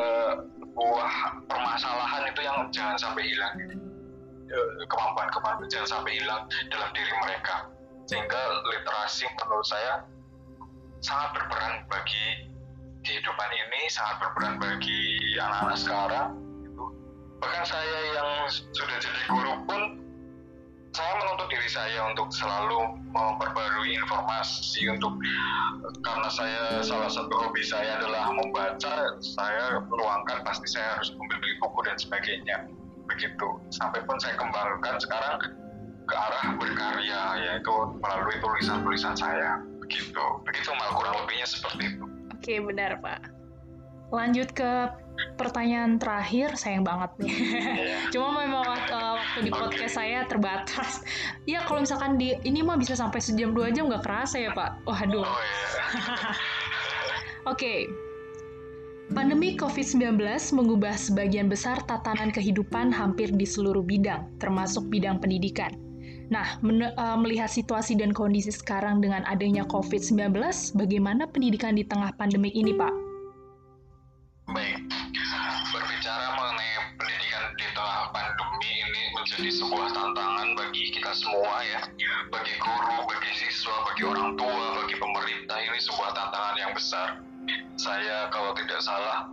sebuah 0.79 1.11
permasalahan 1.51 2.31
itu 2.31 2.39
yang 2.39 2.57
jangan 2.71 2.95
sampai 2.95 3.27
hilang. 3.27 3.55
Eh, 4.47 4.69
kemampuan-kemampuan 4.87 5.67
jangan 5.67 5.99
sampai 5.99 6.15
hilang 6.15 6.47
dalam 6.71 6.89
diri 6.95 7.13
mereka. 7.19 7.67
Sehingga 8.07 8.39
literasi 8.63 9.27
menurut 9.43 9.67
saya 9.67 10.07
sangat 11.03 11.35
berperan 11.35 11.83
bagi 11.91 12.47
kehidupan 13.03 13.49
ini 13.51 13.81
sangat 13.91 14.23
berperan 14.23 14.55
bagi 14.55 14.99
anak-anak 15.35 15.77
sekarang 15.83 16.27
bahkan 17.39 17.63
saya 17.63 17.99
yang 18.15 18.29
sudah 18.51 18.97
jadi 18.99 19.21
guru 19.31 19.53
pun 19.67 19.81
saya 20.89 21.13
menuntut 21.21 21.47
diri 21.53 21.69
saya 21.69 22.11
untuk 22.11 22.27
selalu 22.33 22.97
memperbarui 23.13 23.93
informasi 23.93 24.89
untuk 24.89 25.15
karena 26.01 26.29
saya 26.33 26.81
salah 26.81 27.07
satu 27.07 27.29
hobi 27.29 27.61
saya 27.61 28.01
adalah 28.01 28.33
membaca 28.33 29.15
saya 29.21 29.79
luangkan 29.85 30.41
pasti 30.43 30.67
saya 30.67 30.97
harus 30.97 31.13
membeli 31.15 31.55
buku 31.61 31.79
dan 31.85 31.95
sebagainya. 31.95 32.57
Begitu. 33.05 33.47
Sampai 33.69 34.01
pun 34.05 34.17
saya 34.17 34.35
kembangkan 34.37 34.97
sekarang 35.01 35.37
ke 36.09 36.15
arah 36.17 36.57
berkarya 36.57 37.21
yaitu 37.37 37.73
melalui 38.01 38.35
tulisan-tulisan 38.41 39.13
saya. 39.13 39.61
Begitu. 39.85 40.25
Begitu 40.45 40.69
mal 40.73 40.89
kurang 40.97 41.15
lebihnya 41.23 41.47
seperti 41.47 41.95
itu. 41.95 42.05
Oke 42.33 42.53
benar 42.65 42.97
pak 42.99 43.38
lanjut 44.09 44.49
ke 44.53 44.89
pertanyaan 45.35 45.99
terakhir 45.99 46.55
sayang 46.55 46.83
banget 46.83 47.11
nih. 47.19 47.31
Yeah. 47.31 48.09
Cuma 48.13 48.43
memang 48.43 48.63
waktu, 48.63 48.93
uh, 48.95 49.13
waktu 49.19 49.39
di 49.47 49.51
podcast 49.51 49.95
okay. 49.95 49.99
saya 49.99 50.19
terbatas. 50.27 51.03
Ya 51.43 51.63
kalau 51.63 51.83
misalkan 51.83 52.15
di 52.19 52.35
ini 52.43 52.63
mah 52.63 52.79
bisa 52.79 52.95
sampai 52.95 53.19
sejam 53.19 53.51
dua 53.51 53.71
jam 53.71 53.87
nggak 53.91 54.03
kerasa 54.03 54.39
ya 54.39 54.51
Pak. 54.55 54.83
Waduh. 54.87 55.23
Oh, 55.23 55.39
yeah. 55.39 56.35
Oke. 57.51 57.55
okay. 57.55 57.79
Pandemi 59.09 59.57
COVID-19 59.57 60.21
mengubah 60.53 60.93
sebagian 60.93 61.49
besar 61.49 61.81
tatanan 61.89 62.29
kehidupan 62.29 62.93
hampir 62.93 63.33
di 63.33 63.41
seluruh 63.41 63.81
bidang, 63.81 64.29
termasuk 64.37 64.85
bidang 64.85 65.17
pendidikan. 65.17 65.73
Nah, 66.29 66.61
uh, 66.61 67.17
melihat 67.17 67.49
situasi 67.49 67.97
dan 67.97 68.13
kondisi 68.13 68.53
sekarang 68.53 69.01
dengan 69.01 69.25
adanya 69.25 69.65
COVID-19, 69.65 70.29
bagaimana 70.77 71.25
pendidikan 71.25 71.73
di 71.73 71.81
tengah 71.89 72.13
pandemi 72.21 72.53
ini, 72.53 72.69
Pak? 72.77 73.08
Baik, 74.49 74.81
berbicara 75.69 76.25
mengenai 76.33 76.73
pendidikan 76.97 77.53
di 77.53 77.69
tengah 77.69 78.09
pandemi 78.09 78.71
ini 78.81 79.03
menjadi 79.13 79.49
sebuah 79.61 79.93
tantangan 79.93 80.57
bagi 80.57 80.89
kita 80.89 81.13
semua 81.13 81.61
ya, 81.69 81.85
bagi 82.33 82.57
guru, 82.57 83.05
bagi 83.05 83.31
siswa, 83.37 83.85
bagi 83.85 84.09
orang 84.09 84.33
tua, 84.41 84.81
bagi 84.81 84.97
pemerintah 84.97 85.57
ini 85.61 85.77
sebuah 85.77 86.17
tantangan 86.17 86.55
yang 86.57 86.73
besar. 86.73 87.21
Saya 87.77 88.25
kalau 88.33 88.57
tidak 88.57 88.81
salah 88.81 89.29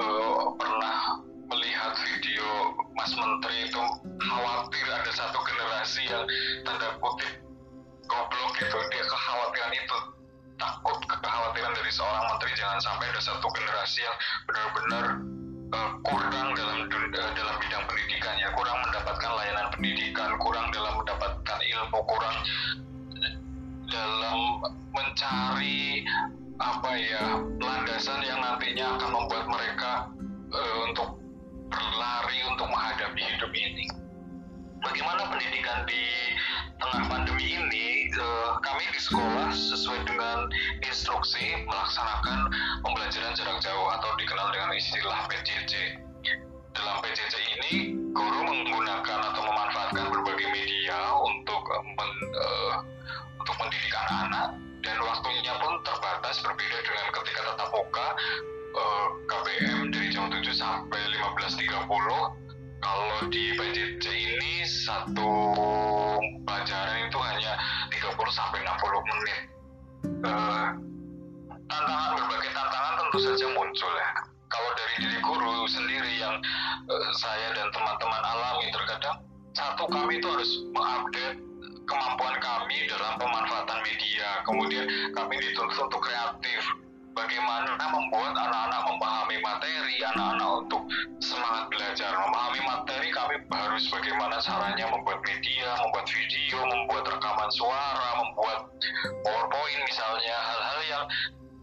uh, 0.00 0.56
pernah 0.56 1.20
melihat 1.52 1.92
video 2.00 2.48
Mas 2.96 3.12
Menteri 3.12 3.68
itu 3.68 3.82
khawatir 4.24 4.86
ada 4.88 5.12
satu 5.12 5.38
generasi 5.44 6.02
yang 6.08 6.24
tanda 6.64 6.96
kutip 6.96 7.44
goblok 8.08 8.50
gitu. 8.56 8.78
Dia 8.88 9.04
kekhawatiran 9.04 9.72
itu. 9.76 9.98
Takut 10.56 10.98
kekhawatiran 11.36 11.76
dari 11.76 11.92
seorang 11.92 12.24
menteri 12.32 12.52
jangan 12.56 12.80
sampai 12.80 13.12
ada 13.12 13.20
satu 13.20 13.46
generasi 13.52 14.00
yang 14.00 14.16
benar-benar 14.48 15.04
uh, 15.76 15.90
kurang 16.00 16.48
dalam 16.56 16.88
uh, 16.88 17.32
dalam 17.36 17.54
bidang 17.60 17.84
pendidikan 17.84 18.34
ya 18.40 18.48
kurang 18.56 18.80
mendapatkan 18.88 19.30
layanan 19.36 19.68
pendidikan 19.76 20.30
kurang 20.40 20.66
dalam 20.72 20.96
mendapatkan 20.96 21.58
ilmu 21.60 22.00
kurang 22.08 22.36
dalam 23.92 24.38
mencari 24.96 26.08
apa 26.56 26.90
ya 26.96 27.24
landasan 27.60 28.24
yang 28.24 28.40
nantinya 28.40 28.96
akan 28.96 29.10
membuat 29.12 29.44
mereka 29.44 29.92
uh, 30.56 30.76
untuk 30.88 31.20
berlari 31.68 32.40
untuk 32.48 32.64
menghadapi 32.64 33.20
hidup 33.20 33.52
ini. 33.52 33.84
Bagaimana 34.80 35.28
pendidikan 35.28 35.84
di 35.84 36.00
tengah 36.80 37.04
pandemi 37.08 37.56
ini? 37.56 38.08
Uh, 38.16 38.56
kami 38.64 38.84
di 38.92 39.00
sekolah 39.00 39.52
sesuai 39.52 40.00
dengan 40.08 40.48
instruksi 40.84 41.64
melaksanakan 41.68 42.48
pembelajaran 42.80 43.32
jarak 43.36 43.58
jauh 43.60 43.88
atau 43.92 44.10
dikenal 44.16 44.48
dengan 44.52 44.70
istilah 44.76 45.18
PJJ. 45.28 45.74
Dalam 46.76 46.96
PJJ 47.00 47.34
ini, 47.56 47.72
guru 48.12 48.40
menggunakan 48.44 49.18
atau 49.32 49.42
memanfaatkan 49.44 50.12
berbagai 50.12 50.48
media 50.52 50.98
untuk 51.24 51.62
men, 51.84 52.10
uh, 52.36 52.74
untuk 53.40 53.56
mendidik 53.60 53.92
anak-anak 53.96 54.48
dan 54.84 54.96
waktunya 55.02 55.54
pun 55.58 55.72
terbatas 55.82 56.36
berbeda 56.44 56.78
dengan 56.84 57.06
ketika 57.10 57.40
tatap 57.52 57.68
muka 57.72 58.08
uh, 58.76 59.08
KBM 59.24 59.90
dari 59.90 60.08
jam 60.12 60.28
7 60.28 60.44
sampai 60.52 61.00
15.30 61.40 62.45
sampai 68.36 68.60
60 68.60 69.10
menit 69.10 69.40
uh, 70.28 70.68
tantangan 71.66 72.10
berbagai 72.20 72.50
tantangan 72.52 72.94
tentu 73.00 73.18
saja 73.24 73.46
muncul 73.56 73.92
ya 73.96 74.10
kalau 74.52 74.70
dari 74.76 74.94
diri 75.00 75.18
guru 75.24 75.64
sendiri 75.64 76.12
yang 76.20 76.36
uh, 76.92 77.10
saya 77.16 77.56
dan 77.56 77.72
teman-teman 77.72 78.22
alami 78.22 78.68
terkadang 78.68 79.16
satu 79.56 79.88
kami 79.88 80.20
itu 80.20 80.28
harus 80.28 80.52
mengupdate 80.76 81.40
kemampuan 81.86 82.36
kami 82.42 82.84
dalam 82.90 83.14
pemanfaatan 83.16 83.78
media. 83.86 84.42
Kemudian 84.44 84.84
kami 85.14 85.40
dituntut 85.40 85.88
untuk 85.88 86.02
kreatif. 86.02 86.62
Bagaimana 87.26 87.74
membuat 87.90 88.38
anak-anak 88.38 88.80
memahami 88.86 89.36
materi, 89.42 89.98
anak-anak 90.14 90.62
untuk 90.62 90.86
semangat 91.18 91.66
belajar. 91.74 92.14
Memahami 92.22 92.60
materi 92.62 93.10
kami 93.10 93.42
harus 93.50 93.82
bagaimana 93.90 94.38
caranya 94.38 94.86
membuat 94.94 95.18
media, 95.26 95.74
membuat 95.82 96.06
video, 96.06 96.58
membuat 96.70 97.02
rekaman 97.10 97.50
suara, 97.50 98.22
membuat 98.22 98.70
PowerPoint 99.26 99.80
misalnya, 99.90 100.36
hal-hal 100.38 100.80
yang 100.86 101.04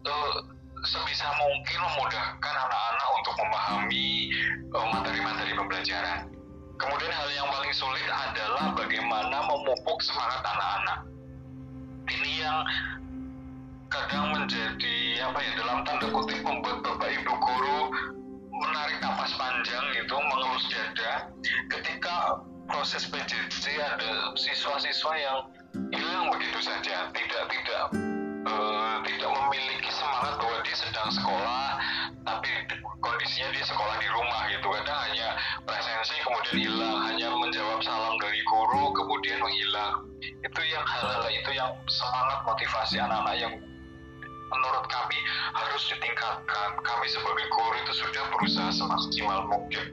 uh, 0.04 0.36
sebisa 0.84 1.32
mungkin 1.32 1.78
memudahkan 1.80 2.54
anak-anak 2.60 3.08
untuk 3.24 3.34
memahami 3.40 4.08
uh, 4.68 4.86
materi-materi 4.92 5.52
pembelajaran. 5.56 6.28
Kemudian 6.76 7.08
hal 7.08 7.28
yang 7.32 7.48
paling 7.48 7.72
sulit 7.72 8.04
adalah 8.12 8.76
bagaimana 8.76 9.40
memupuk 9.48 9.96
semangat 10.04 10.44
anak-anak. 10.44 11.08
Ini 12.04 12.44
yang 12.44 12.58
kadang 14.04 14.36
menjadi 14.36 14.96
apa 15.24 15.40
ya 15.40 15.52
dalam 15.56 15.80
tanda 15.88 16.12
kutip 16.12 16.44
membuat 16.44 16.84
bapak 16.84 17.08
ibu 17.08 17.32
guru 17.40 17.88
menarik 18.52 19.00
napas 19.00 19.32
panjang 19.40 19.80
gitu 19.96 20.12
mengelus 20.20 20.64
dada. 20.68 21.32
Ketika 21.72 22.36
proses 22.68 23.08
PJJ 23.08 23.80
ada 23.80 24.36
siswa-siswa 24.36 25.12
yang 25.16 25.38
hilang 25.88 26.28
begitu 26.36 26.68
saja 26.68 27.08
tidak 27.16 27.44
tidak 27.48 27.84
uh, 28.44 29.00
tidak 29.08 29.30
memiliki 29.32 29.88
semangat 29.88 30.36
bahwa 30.36 30.58
dia 30.68 30.76
sedang 30.76 31.08
sekolah 31.08 31.68
tapi 32.28 32.52
kondisinya 33.00 33.56
dia 33.56 33.64
sekolah 33.64 33.96
di 34.04 34.08
rumah 34.12 34.42
gitu. 34.52 34.68
Kadang 34.68 35.00
hanya 35.00 35.28
presensi 35.64 36.20
kemudian 36.20 36.56
hilang 36.60 37.08
hanya 37.08 37.32
menjawab 37.40 37.80
salam 37.80 38.20
dari 38.20 38.44
guru 38.52 38.92
kemudian 38.92 39.40
menghilang. 39.40 40.04
Itu 40.20 40.60
yang 40.68 40.84
hal-hal 40.84 41.24
itu 41.32 41.50
yang 41.56 41.72
semangat 41.88 42.44
motivasi 42.44 43.00
anak-anak 43.00 43.36
yang 43.40 43.54
menurut 44.54 44.84
kami 44.86 45.18
harus 45.58 45.82
ditingkatkan. 45.90 46.68
Kami 46.80 47.06
sebagai 47.10 47.46
guru 47.50 47.76
itu 47.82 47.92
sudah 48.06 48.24
berusaha 48.30 48.70
semaksimal 48.70 49.50
mungkin. 49.50 49.84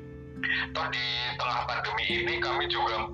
Toh 0.74 0.88
di 0.90 1.06
tengah 1.38 1.62
pandemi 1.70 2.06
ini 2.10 2.34
kami 2.42 2.66
juga 2.70 3.10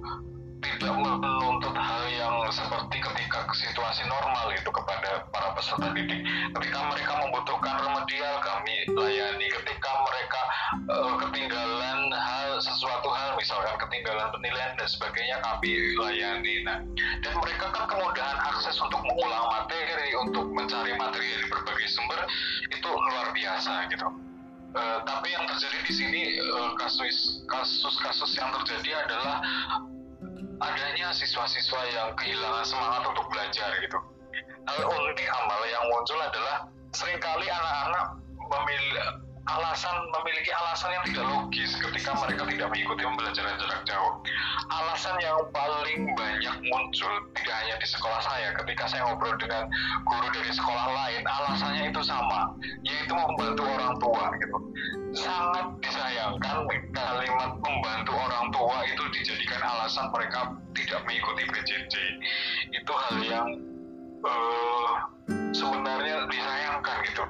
tidak 0.61 0.93
menuntut 0.97 1.75
hal 1.77 2.03
yang 2.09 2.35
seperti 2.49 2.97
ketika 2.97 3.45
situasi 3.53 4.01
normal 4.09 4.49
itu 4.53 4.69
kepada 4.69 5.25
para 5.29 5.53
peserta 5.53 5.93
didik. 5.93 6.21
Ketika 6.57 6.79
mereka 6.89 7.13
membutuhkan 7.21 7.75
remedial 7.85 8.35
kami 8.41 8.75
layani. 8.97 9.47
Ketika 9.61 9.91
mereka 10.01 10.41
uh, 10.89 11.13
ketinggalan 11.21 11.99
hal 12.09 12.57
sesuatu 12.57 13.09
hal 13.13 13.37
misalkan 13.37 13.75
ketinggalan 13.77 14.27
penilaian 14.33 14.73
dan 14.77 14.87
sebagainya 14.89 15.37
kami 15.45 15.71
layani. 16.01 16.55
Nah, 16.65 16.79
dan 17.21 17.33
mereka 17.37 17.65
kan 17.73 17.85
kemudahan 17.85 18.37
akses 18.53 18.77
untuk 18.81 19.01
mengulang 19.05 19.45
materi, 19.53 20.09
untuk 20.17 20.45
mencari 20.49 20.93
materi 20.97 21.27
dari 21.37 21.45
berbagai 21.53 21.87
sumber 21.93 22.21
itu 22.73 22.89
luar 22.89 23.29
biasa 23.33 23.85
gitu. 23.93 24.07
Uh, 24.77 24.99
tapi 25.09 25.33
yang 25.33 25.47
terjadi 25.47 25.79
di 25.89 25.93
sini 25.95 26.21
uh, 26.37 26.75
kasus 26.77 27.41
kasus-kasus 27.49 28.35
yang 28.37 28.51
terjadi 28.61 29.07
adalah 29.07 29.41
adanya 30.57 31.13
siswa-siswa 31.13 31.81
yang 31.93 32.09
kehilangan 32.17 32.65
semangat 32.65 33.01
untuk 33.05 33.25
belajar 33.29 33.69
gitu. 33.81 33.99
Hal 34.67 34.79
unik 34.83 35.29
amal 35.31 35.61
yang 35.69 35.85
muncul 35.87 36.19
adalah 36.19 36.67
sering 36.91 37.19
kali 37.21 37.47
anak-anak 37.47 38.05
memilih 38.35 39.26
alasan 39.47 39.95
memiliki 40.11 40.51
alasan 40.51 40.91
yang 40.91 41.05
tidak 41.07 41.25
logis 41.31 41.71
ketika 41.79 42.11
mereka 42.19 42.43
tidak 42.51 42.67
mengikuti 42.67 43.01
pembelajaran 43.07 43.55
jarak 43.55 43.81
jauh. 43.87 44.13
Alasan 44.67 45.15
yang 45.23 45.39
paling 45.55 46.11
banyak 46.19 46.55
muncul 46.67 47.13
tidak 47.39 47.55
hanya 47.63 47.75
di 47.79 47.87
sekolah 47.87 48.19
saya, 48.19 48.49
ketika 48.63 48.83
saya 48.91 49.01
ngobrol 49.07 49.35
dengan 49.39 49.63
guru 50.03 50.27
dari 50.35 50.51
sekolah 50.51 50.87
lain, 50.91 51.23
alasannya 51.23 51.83
itu 51.95 52.01
sama, 52.03 52.51
yaitu 52.83 53.13
membantu 53.15 53.63
orang 53.63 53.95
tua 54.03 54.23
gitu. 54.35 54.57
Sangat 55.15 55.65
disayangkan 55.79 56.67
kalimat 56.91 57.51
membantu 57.63 58.13
orang 58.13 58.45
tua 58.51 58.77
itu 58.83 59.03
dijadikan 59.15 59.63
alasan 59.63 60.11
mereka 60.11 60.51
tidak 60.75 60.99
mengikuti 61.07 61.43
PJJ. 61.47 61.95
Itu 62.75 62.91
hal 62.91 63.15
yang 63.23 63.47
uh, 64.27 64.91
sebenarnya 65.53 66.27
disayangkan 66.27 66.97
gitu. 67.07 67.23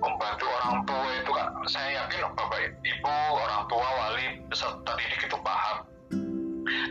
Membantu 0.00 0.46
orang 0.48 0.82
tua 0.86 1.08
itu 1.18 1.30
kan 1.30 1.48
saya 1.68 1.88
yakin 2.04 2.32
bapak 2.34 2.74
ibu 2.82 3.16
orang 3.36 3.62
tua 3.68 3.88
wali 4.00 4.26
peserta 4.50 4.92
didik 4.98 5.22
itu 5.26 5.36
paham. 5.42 5.76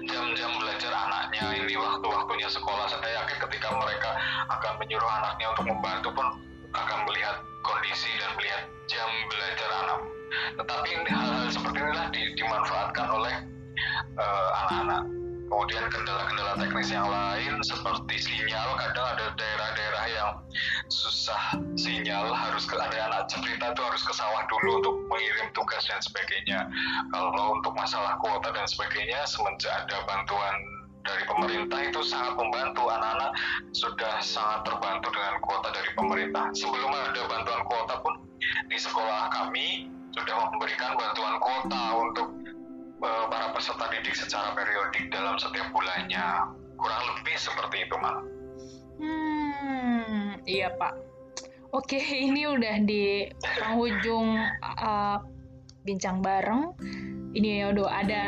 Jam-jam 0.09 0.51
belajar 0.59 0.91
anaknya 0.91 1.45
ini 1.63 1.75
waktu-waktunya 1.79 2.49
sekolah 2.51 2.85
saya 2.91 3.23
yakin 3.23 3.37
ketika 3.47 3.69
mereka 3.79 4.11
akan 4.51 4.73
menyuruh 4.81 5.11
anaknya 5.23 5.47
untuk 5.55 5.65
membantu 5.71 6.09
pun 6.13 6.27
akan 6.75 6.99
melihat 7.09 7.41
kondisi 7.65 8.11
dan 8.19 8.31
melihat 8.37 8.61
jam 8.91 9.09
belajar 9.31 9.69
anak. 9.85 9.99
Tetapi 10.61 10.89
hal-hal 11.09 11.49
seperti 11.49 11.77
inilah 11.81 12.07
di, 12.13 12.21
dimanfaatkan 12.37 13.07
oleh 13.09 13.35
uh, 14.19 14.49
anak-anak 14.65 15.03
kemudian 15.49 15.85
kendala-kendala 15.89 16.53
teknis 16.61 16.93
yang 16.93 17.09
lain 17.09 17.57
seperti 17.65 18.15
sinyal 18.21 18.77
kadang 18.77 19.07
ada 19.17 19.25
daerah-daerah 19.33 20.05
yang 20.13 20.31
susah 20.93 21.57
sinyal 21.73 22.29
harus 22.29 22.69
ke 22.69 22.77
ada 22.77 23.09
anak 23.09 23.25
cerita 23.27 23.73
itu 23.73 23.81
harus 23.81 24.01
ke 24.05 24.13
sawah 24.13 24.45
dulu 24.45 24.79
untuk 24.79 24.95
mengirim 25.09 25.49
tugas 25.57 25.83
dan 25.89 25.99
sebagainya. 26.05 26.69
Kalau 27.09 27.57
untuk 27.57 27.73
masalah 27.73 28.15
kuota 28.21 28.53
dan 28.53 28.69
sebagainya 28.69 29.25
semenjak 29.25 29.73
ada 29.89 30.05
bantuan 30.05 30.55
dari 31.01 31.23
pemerintah 31.25 31.79
itu 31.81 32.01
sangat 32.05 32.37
membantu. 32.37 32.85
Anak-anak 32.85 33.31
sudah 33.73 34.21
sangat 34.21 34.69
terbantu 34.69 35.09
dengan 35.09 35.35
kuota 35.41 35.69
dari 35.73 35.91
pemerintah. 35.97 36.45
Sebelum 36.53 36.91
ada 36.93 37.21
bantuan 37.25 37.61
kuota 37.65 37.95
pun 38.05 38.13
di 38.69 38.77
sekolah 38.77 39.33
kami 39.33 39.89
sudah 40.13 40.35
memberikan 40.49 40.97
bantuan 40.97 41.35
kuota 41.37 41.83
untuk 42.01 42.27
para 43.01 43.55
peserta 43.55 43.87
didik 43.89 44.15
secara 44.15 44.51
periodik 44.53 45.07
dalam 45.11 45.39
setiap 45.39 45.71
bulannya. 45.71 46.53
Kurang 46.79 47.03
lebih 47.15 47.35
seperti 47.35 47.87
itu, 47.87 47.95
Mak. 47.99 48.17
Hmm, 48.99 50.39
iya 50.43 50.71
Pak. 50.75 50.93
Oke, 51.71 51.99
ini 52.27 52.47
udah 52.47 52.75
di 52.83 53.27
penghujung 53.41 54.35
uh, 54.63 55.17
bincang 55.87 56.19
bareng. 56.19 56.75
Ini 57.35 57.63
ya 57.63 57.65
udah 57.71 57.87
ada 57.93 58.23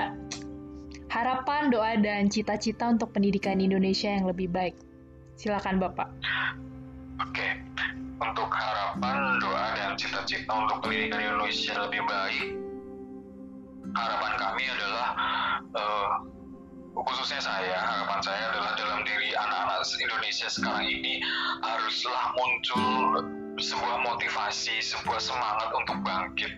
harapan, 1.12 1.74
doa, 1.74 1.98
dan 2.00 2.32
cita-cita 2.32 2.88
untuk 2.88 3.12
pendidikan 3.12 3.60
Indonesia 3.60 4.08
yang 4.08 4.30
lebih 4.30 4.48
baik. 4.48 4.78
Silakan 5.36 5.82
Bapak. 5.82 6.08
Oke, 7.20 7.60
untuk 8.22 8.50
harapan, 8.54 9.42
doa, 9.42 9.66
dan 9.76 9.98
cita-cita 9.98 10.54
untuk 10.54 10.86
pendidikan 10.86 11.20
Indonesia 11.20 11.74
lebih 11.82 12.02
baik, 12.06 12.48
harapan 13.96 14.34
kami 14.40 14.64
adalah 14.68 15.10
uh, 15.76 16.10
khususnya 16.92 17.40
saya 17.40 17.78
harapan 17.80 18.20
saya 18.24 18.44
adalah 18.52 18.72
dalam 18.76 19.00
diri 19.08 19.32
anak-anak 19.36 19.84
Indonesia 20.00 20.48
sekarang 20.52 20.86
ini 20.86 21.24
haruslah 21.64 22.26
muncul 22.36 23.24
sebuah 23.60 23.98
motivasi, 24.06 24.80
sebuah 24.80 25.20
semangat 25.22 25.70
untuk 25.76 25.98
bangkit. 26.02 26.54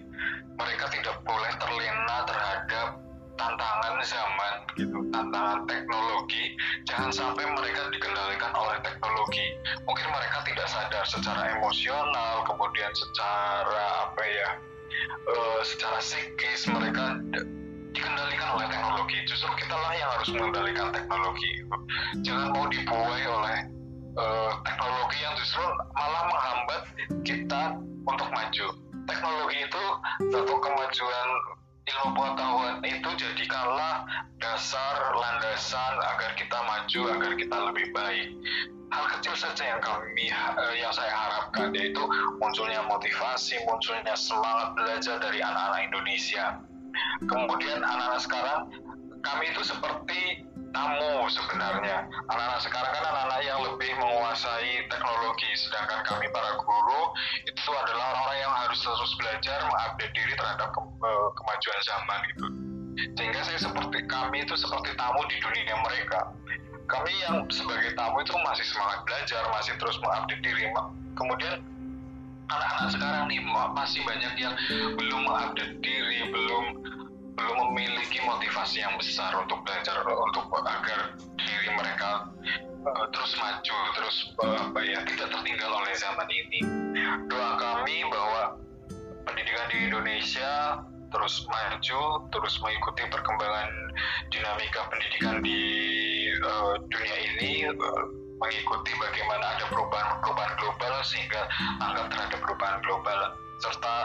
Mereka 0.53 0.85
tidak 0.93 1.17
boleh 1.25 1.51
terlena 1.57 2.17
terhadap 2.29 2.87
tantangan 3.33 3.95
zaman 4.05 4.53
gitu, 4.77 4.99
tantangan 5.09 5.65
teknologi. 5.65 6.53
Jangan 6.85 7.09
sampai 7.09 7.43
mereka 7.49 7.89
dikendalikan 7.89 8.53
oleh 8.53 8.77
teknologi. 8.85 9.47
Mungkin 9.89 10.07
mereka 10.13 10.37
tidak 10.45 10.67
sadar 10.69 11.05
secara 11.09 11.41
emosional, 11.57 12.45
kemudian 12.45 12.91
secara 12.93 13.83
apa 14.07 14.23
ya, 14.23 14.49
uh, 15.09 15.59
secara 15.65 15.99
psikis 15.99 16.67
mereka 16.67 17.19
dikendalikan 17.93 18.49
oleh 18.57 18.67
teknologi. 18.67 19.17
Justru 19.29 19.49
kita 19.59 19.75
lah 19.75 19.93
yang 19.95 20.09
harus 20.17 20.29
mengendalikan 20.33 20.87
teknologi. 20.91 21.51
Jangan 22.25 22.47
mau 22.51 22.65
dibuai 22.67 23.23
oleh 23.27 23.59
uh, 24.17 24.51
teknologi 24.65 25.17
yang 25.21 25.33
justru 25.37 25.63
malah 25.93 26.23
menghambat 26.27 26.81
kita 27.23 27.61
untuk 28.05 28.29
maju. 28.33 28.67
Teknologi 29.03 29.57
itu 29.67 29.85
atau 30.31 30.57
kemajuan 30.63 31.27
ilmu 31.83 32.09
pengetahuan 32.15 32.75
itu 32.87 33.09
jadikanlah 33.19 34.07
dasar 34.39 34.95
landasan 35.11 35.93
agar 36.15 36.31
kita 36.39 36.55
maju, 36.63 37.01
agar 37.19 37.31
kita 37.35 37.57
lebih 37.71 37.87
baik. 37.91 38.29
Hal 38.93 39.05
kecil 39.17 39.33
saja 39.33 39.63
yang 39.73 39.81
kami 39.81 40.29
uh, 40.29 40.73
yang 40.77 40.93
saya 40.93 41.09
harapkan 41.09 41.73
yaitu 41.73 42.03
munculnya 42.37 42.85
motivasi, 42.85 43.57
munculnya 43.65 44.13
semangat 44.13 44.77
belajar 44.77 45.17
dari 45.17 45.41
anak-anak 45.41 45.81
Indonesia 45.89 46.61
Kemudian 47.25 47.81
anak-anak 47.81 48.21
sekarang 48.21 48.59
kami 49.23 49.43
itu 49.49 49.61
seperti 49.65 50.45
tamu 50.75 51.25
sebenarnya. 51.31 52.05
Anak-anak 52.29 52.61
sekarang 52.61 52.91
kan 52.91 53.03
anak-anak 53.07 53.41
yang 53.45 53.59
lebih 53.63 53.91
menguasai 53.97 54.85
teknologi, 54.89 55.49
sedangkan 55.57 56.01
kami 56.05 56.27
para 56.33 56.51
guru 56.59 57.01
itu 57.47 57.71
adalah 57.71 58.13
orang-orang 58.13 58.39
yang 58.41 58.53
harus 58.53 58.79
terus 58.81 59.13
belajar 59.17 59.57
mengupdate 59.69 60.13
diri 60.13 60.33
terhadap 60.35 60.69
ke 60.73 60.81
eh, 60.81 61.27
kemajuan 61.39 61.79
zaman 61.81 62.21
itu. 62.35 62.45
Sehingga 63.17 63.41
saya 63.41 63.57
seperti 63.57 64.05
kami 64.05 64.45
itu 64.45 64.53
seperti 64.53 64.93
tamu 64.93 65.21
di 65.25 65.37
dunia 65.41 65.75
mereka. 65.81 66.29
Kami 66.93 67.11
yang 67.25 67.35
sebagai 67.49 67.97
tamu 67.97 68.21
itu 68.21 68.37
masih 68.45 68.65
semangat 68.69 69.01
belajar, 69.09 69.41
masih 69.49 69.73
terus 69.81 69.97
mengupdate 69.97 70.41
diri. 70.45 70.69
Kemudian 71.17 71.57
anak-anak 72.53 72.89
sekarang 72.93 73.23
nih 73.33 73.41
masih 73.73 74.01
banyak 74.05 74.33
yang 74.37 74.53
belum 75.01 75.21
mengupdate 75.25 75.81
diri, 75.81 76.29
belum 76.29 76.65
belum 77.33 77.57
memiliki 77.73 78.21
motivasi 78.21 78.85
yang 78.85 78.93
besar 79.01 79.33
untuk 79.41 79.65
belajar 79.65 80.05
untuk 80.05 80.45
agar 80.53 81.17
diri 81.33 81.69
mereka 81.73 82.29
uh, 82.85 83.05
terus 83.09 83.33
maju, 83.41 83.77
terus 83.97 84.15
uh, 84.37 84.69
apa 84.69 84.79
ya 84.85 85.01
tidak 85.01 85.33
tertinggal 85.33 85.71
oleh 85.73 85.93
zaman 85.97 86.29
ini. 86.29 86.61
Doa 87.25 87.57
kami 87.57 88.05
bahwa 88.13 88.61
pendidikan 89.25 89.65
di 89.73 89.77
Indonesia 89.89 90.85
terus 91.09 91.45
maju, 91.49 92.01
terus 92.29 92.53
mengikuti 92.61 93.01
perkembangan 93.09 93.69
dinamika 94.29 94.81
pendidikan 94.93 95.41
di 95.41 95.61
uh, 96.41 96.52
dunia 96.89 97.17
ini. 97.33 97.69
Uh, 97.69 98.23
mengikuti 98.43 98.91
bagaimana 98.99 99.55
ada 99.55 99.65
perubahan-perubahan 99.71 100.53
global 100.59 100.93
sehingga 101.07 101.47
anggap 101.79 102.11
terhadap 102.11 102.39
perubahan 102.43 102.79
global 102.83 103.19
serta 103.63 103.95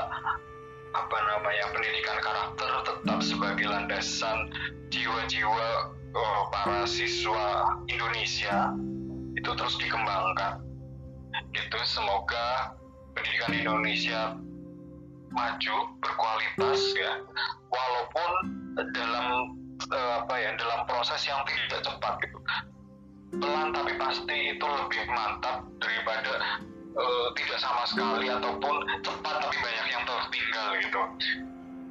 apa 0.95 1.19
namanya 1.27 1.65
pendidikan 1.75 2.19
karakter 2.23 2.71
tetap 2.87 3.19
sebagai 3.21 3.67
landasan 3.67 4.49
jiwa-jiwa 4.95 5.69
uh, 6.15 6.43
para 6.55 6.87
siswa 6.87 7.77
Indonesia 7.91 8.73
itu 9.35 9.51
terus 9.59 9.75
dikembangkan 9.83 10.63
itu 11.53 11.79
semoga 11.83 12.79
pendidikan 13.19 13.53
Indonesia 13.53 14.39
maju 15.35 15.77
berkualitas 16.01 16.81
ya 16.95 17.21
walaupun 17.69 18.31
dalam 18.95 19.58
uh, 19.93 20.13
apa 20.25 20.35
ya 20.39 20.51
dalam 20.59 20.85
proses 20.89 21.21
yang 21.27 21.41
tidak 21.47 21.81
cepat 21.87 22.15
gitu. 22.25 22.39
Pelan 23.39 23.77
tapi 23.77 23.93
pasti 24.01 24.57
itu 24.57 24.67
lebih 24.67 25.05
mantap 25.13 25.63
daripada 25.79 26.33
uh, 26.97 27.27
tidak 27.37 27.59
sama 27.61 27.85
sekali 27.85 28.27
ataupun 28.33 28.75
cepat 29.05 29.35
tapi 29.45 29.57
banyak 29.61 29.87
yang 29.93 30.03
tertinggal 30.09 30.69
gitu. 30.81 31.03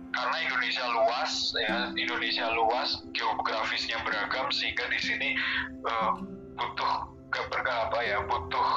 Karena 0.07 0.37
Indonesia 0.49 0.85
luas 0.97 1.31
ya 1.61 1.77
Indonesia 1.93 2.45
luas 2.57 2.89
geografisnya 3.13 4.01
beragam 4.01 4.49
sehingga 4.49 4.89
di 4.89 4.99
sini 4.99 5.29
uh, 5.85 6.17
butuh 6.57 6.95
apa 7.67 7.99
ya 8.01 8.17
butuh 8.25 8.69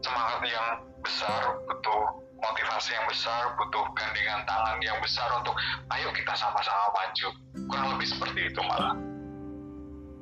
semangat 0.00 0.40
yang 0.48 0.68
besar 1.04 1.60
butuh 1.66 2.27
motivasi 2.38 2.94
yang 2.94 3.06
besar 3.10 3.54
butuh 3.58 3.84
gandengan 3.98 4.46
tangan 4.46 4.78
yang 4.80 4.98
besar 5.02 5.28
untuk 5.38 5.54
ayo 5.94 6.08
kita 6.14 6.32
sama-sama 6.38 6.94
maju 6.94 7.28
kurang 7.66 7.88
lebih 7.98 8.08
seperti 8.08 8.40
itu 8.50 8.60
malah 8.62 8.94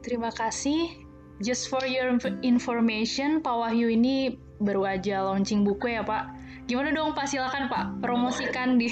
terima 0.00 0.32
kasih 0.32 1.06
Just 1.44 1.68
for 1.68 1.84
your 1.84 2.16
information, 2.40 3.44
Pak 3.44 3.52
Wahyu 3.52 3.92
ini 3.92 4.40
baru 4.56 4.88
aja 4.88 5.20
launching 5.20 5.68
buku 5.68 5.92
ya 5.92 6.00
Pak. 6.00 6.32
Gimana 6.64 6.96
dong 6.96 7.12
Pak, 7.12 7.28
silakan 7.28 7.68
Pak, 7.68 8.00
promosikan 8.00 8.80
di 8.80 8.88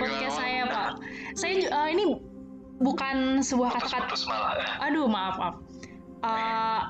podcast 0.00 0.40
saya 0.40 0.64
Pak. 0.64 0.90
Saya 1.36 1.68
uh, 1.68 1.88
ini 1.92 2.16
bukan 2.80 3.44
sebuah 3.44 3.76
kata-kata. 3.76 4.16
Aduh 4.80 5.04
maaf 5.04 5.36
maaf. 5.36 5.56
Uh, 6.24 6.80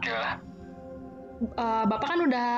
uh, 1.59 1.85
Bapak 1.91 2.07
kan 2.15 2.21
udah 2.23 2.49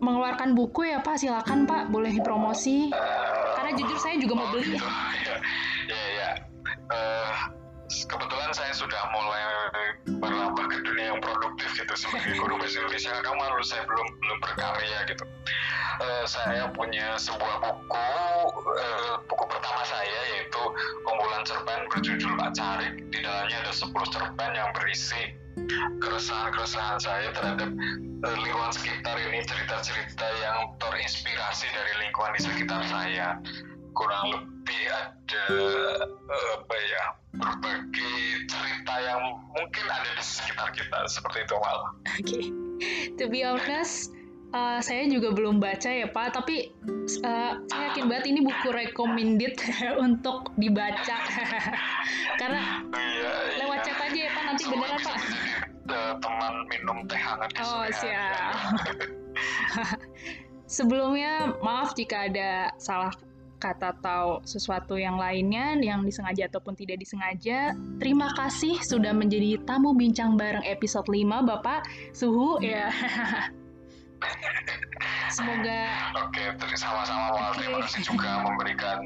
mengeluarkan 0.00 0.52
buku 0.52 0.92
ya 0.92 1.00
Pak, 1.00 1.16
silakan 1.20 1.64
Pak, 1.64 1.88
boleh 1.92 2.12
promosi. 2.20 2.92
Karena 3.56 3.72
jujur 3.74 3.98
saya 3.98 4.16
juga 4.20 4.34
mau 4.36 4.48
beli. 4.52 4.76
Gitu. 4.76 4.86
Ya 5.88 6.02
ya. 6.12 6.30
Uh, 6.86 7.56
kebetulan 7.86 8.50
saya 8.50 8.74
sudah 8.74 9.02
mulai 9.14 9.42
merambah 10.18 10.66
ke 10.70 10.78
dunia 10.82 11.14
yang 11.14 11.20
produktif 11.22 11.70
gitu 11.78 11.94
sebagai 11.94 12.34
guru 12.34 12.58
bahasa 12.58 12.82
Indonesia 12.82 13.14
kamu 13.22 13.40
harus 13.46 13.66
saya 13.70 13.82
belum 13.86 14.06
belum 14.22 14.38
berkarya 14.42 14.98
gitu 15.06 15.24
uh, 16.02 16.24
saya 16.26 16.66
punya 16.74 17.14
sebuah 17.14 17.62
buku 17.62 18.10
uh, 18.58 19.14
buku 19.30 19.44
pertama 19.46 19.82
saya 19.86 20.20
yaitu 20.34 20.62
unggulan 21.06 21.42
cerpen 21.46 21.80
berjudul 21.90 22.32
Pak 22.34 22.50
Carik 22.58 22.94
di 23.14 23.18
dalamnya 23.22 23.56
ada 23.62 23.72
10 23.72 23.90
cerpen 24.10 24.50
yang 24.54 24.70
berisi 24.74 25.45
keresahan-keresahan 26.00 26.98
saya 27.00 27.28
terhadap 27.32 27.70
uh, 28.24 28.36
lingkungan 28.36 28.72
sekitar 28.72 29.16
ini 29.16 29.40
cerita-cerita 29.44 30.26
yang 30.44 30.72
terinspirasi 30.76 31.66
dari 31.72 31.92
lingkungan 32.04 32.32
di 32.36 32.42
sekitar 32.44 32.80
saya 32.88 33.40
kurang 33.96 34.28
lebih 34.32 34.82
ada 34.92 35.44
uh, 35.56 36.00
apa 36.60 36.76
ya 36.76 37.04
berbagai 37.36 38.16
cerita 38.48 38.94
yang 39.00 39.20
mungkin 39.52 39.84
ada 39.88 40.10
di 40.16 40.24
sekitar 40.24 40.68
kita 40.72 40.98
seperti 41.08 41.44
itu 41.44 41.56
mal. 41.60 41.78
Oke, 42.16 42.24
okay. 42.24 42.44
to 43.16 43.24
be 43.28 43.44
honest, 43.44 44.15
uh, 44.56 44.78
saya 44.80 45.04
juga 45.06 45.36
belum 45.36 45.60
baca 45.60 45.88
ya 45.88 46.08
Pak, 46.08 46.40
tapi 46.40 46.72
uh, 47.22 47.60
saya 47.68 47.82
yakin 47.92 48.08
banget 48.08 48.32
ini 48.32 48.40
buku 48.40 48.68
recommended 48.72 49.54
untuk 50.06 50.56
dibaca 50.56 51.16
karena 52.40 52.82
iya, 52.96 53.32
lewat 53.60 53.78
iya. 53.84 53.84
chat 53.84 53.98
aja 54.00 54.18
ya 54.18 54.30
Pak 54.32 54.42
nanti 54.48 54.62
Semua 54.64 54.78
beneran 54.80 55.00
Pak. 55.04 55.18
teman 56.18 56.54
minum 56.66 56.98
teh 57.06 57.20
hangat 57.20 57.50
Oh 57.62 57.86
siap. 57.94 58.34
Sebelumnya 60.76 61.54
maaf 61.62 61.94
jika 61.94 62.26
ada 62.26 62.74
salah 62.82 63.14
kata 63.62 63.96
atau 63.96 64.44
sesuatu 64.44 64.98
yang 65.00 65.16
lainnya 65.16 65.78
yang 65.78 66.02
disengaja 66.02 66.50
ataupun 66.50 66.74
tidak 66.74 67.00
disengaja. 67.00 67.72
Terima 68.02 68.34
kasih 68.34 68.76
sudah 68.82 69.14
menjadi 69.14 69.62
tamu 69.62 69.94
bincang 69.94 70.34
bareng 70.34 70.66
episode 70.66 71.06
5 71.06 71.22
Bapak 71.46 71.86
Suhu 72.10 72.58
ya. 72.60 72.90
Semoga 75.36 75.82
Oke, 76.26 76.42
terus 76.56 76.80
sama-sama 76.80 77.34
Wal. 77.34 77.52
Okay. 77.52 77.66
Terima 77.66 77.78
kasih 77.84 78.02
juga 78.06 78.30
memberikan 78.40 78.98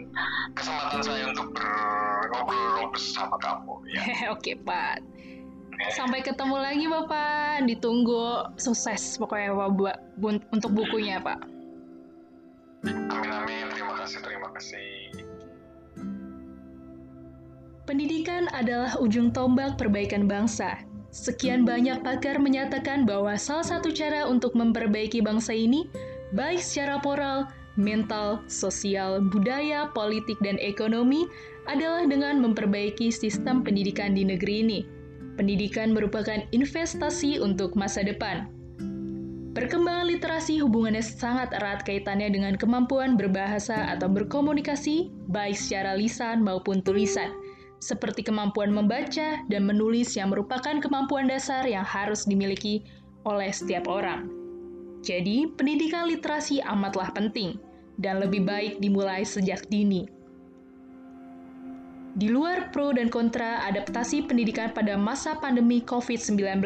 kesempatan 0.55 1.01
saya 1.03 1.25
untuk 1.33 1.49
berobrol 1.57 2.93
bersama 2.93 3.37
kamu 3.41 3.75
ya. 3.91 4.03
Oke, 4.35 4.55
Pak. 4.61 5.03
Sampai 5.97 6.21
ketemu 6.21 6.57
lagi 6.61 6.87
Bapak. 6.87 7.65
Ditunggu 7.65 8.53
sukses 8.61 9.17
pokoknya 9.17 9.57
buat 9.73 9.97
untuk 10.53 10.71
bukunya, 10.77 11.19
Pak. 11.19 11.41
Amin 12.89 13.29
amin, 13.29 13.69
terima 13.73 13.95
kasih, 14.01 14.19
terima 14.25 14.49
kasih. 14.57 14.89
Pendidikan 17.85 18.47
adalah 18.55 18.97
ujung 19.03 19.35
tombak 19.35 19.75
perbaikan 19.75 20.31
bangsa. 20.31 20.79
Sekian 21.11 21.67
banyak 21.67 22.07
pakar 22.07 22.39
menyatakan 22.39 23.03
bahwa 23.03 23.35
salah 23.35 23.67
satu 23.67 23.91
cara 23.91 24.31
untuk 24.31 24.55
memperbaiki 24.55 25.19
bangsa 25.19 25.51
ini, 25.51 25.91
baik 26.31 26.63
secara 26.63 27.03
moral, 27.03 27.51
mental, 27.75 28.47
sosial, 28.47 29.19
budaya, 29.19 29.91
politik, 29.91 30.39
dan 30.39 30.55
ekonomi, 30.63 31.27
adalah 31.67 32.07
dengan 32.07 32.39
memperbaiki 32.39 33.11
sistem 33.11 33.67
pendidikan 33.67 34.15
di 34.15 34.23
negeri 34.23 34.63
ini. 34.63 34.81
Pendidikan 35.35 35.91
merupakan 35.91 36.47
investasi 36.55 37.43
untuk 37.43 37.75
masa 37.75 38.07
depan. 38.07 38.47
Perkembangan 39.51 40.07
literasi 40.07 40.63
hubungannya 40.63 41.03
sangat 41.03 41.51
erat 41.59 41.83
kaitannya 41.83 42.31
dengan 42.31 42.55
kemampuan 42.55 43.19
berbahasa 43.19 43.91
atau 43.91 44.07
berkomunikasi, 44.07 45.11
baik 45.27 45.59
secara 45.59 45.99
lisan 45.99 46.47
maupun 46.47 46.79
tulisan, 46.87 47.35
seperti 47.81 48.23
kemampuan 48.23 48.71
membaca 48.71 49.41
dan 49.49 49.63
menulis 49.65 50.13
yang 50.15 50.31
merupakan 50.31 50.79
kemampuan 50.79 51.27
dasar 51.27 51.65
yang 51.65 51.83
harus 51.83 52.29
dimiliki 52.29 52.85
oleh 53.25 53.49
setiap 53.51 53.89
orang. 53.89 54.29
Jadi, 55.01 55.49
pendidikan 55.57 56.05
literasi 56.13 56.61
amatlah 56.61 57.09
penting 57.17 57.57
dan 57.97 58.21
lebih 58.21 58.45
baik 58.45 58.85
dimulai 58.85 59.25
sejak 59.25 59.65
dini. 59.73 60.05
Di 62.21 62.27
luar 62.29 62.69
pro 62.75 62.93
dan 62.93 63.09
kontra 63.09 63.65
adaptasi 63.71 64.29
pendidikan 64.29 64.75
pada 64.75 64.99
masa 64.99 65.39
pandemi 65.39 65.81
COVID-19 65.81 66.61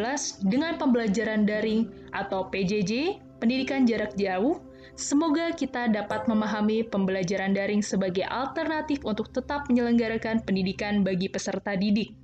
dengan 0.51 0.75
pembelajaran 0.81 1.47
daring 1.47 1.87
atau 2.17 2.49
PJJ, 2.49 3.23
pendidikan 3.39 3.85
jarak 3.85 4.17
jauh, 4.17 4.59
semoga 4.95 5.51
kita 5.55 5.91
dapat 5.91 6.27
memahami 6.27 6.87
pembelajaran 6.87 7.55
daring 7.55 7.83
sebagai 7.83 8.27
alternatif 8.27 9.03
untuk 9.03 9.31
tetap 9.31 9.67
menyelenggarakan 9.71 10.43
pendidikan 10.43 11.03
bagi 11.03 11.31
peserta 11.31 11.75
didik. 11.75 12.15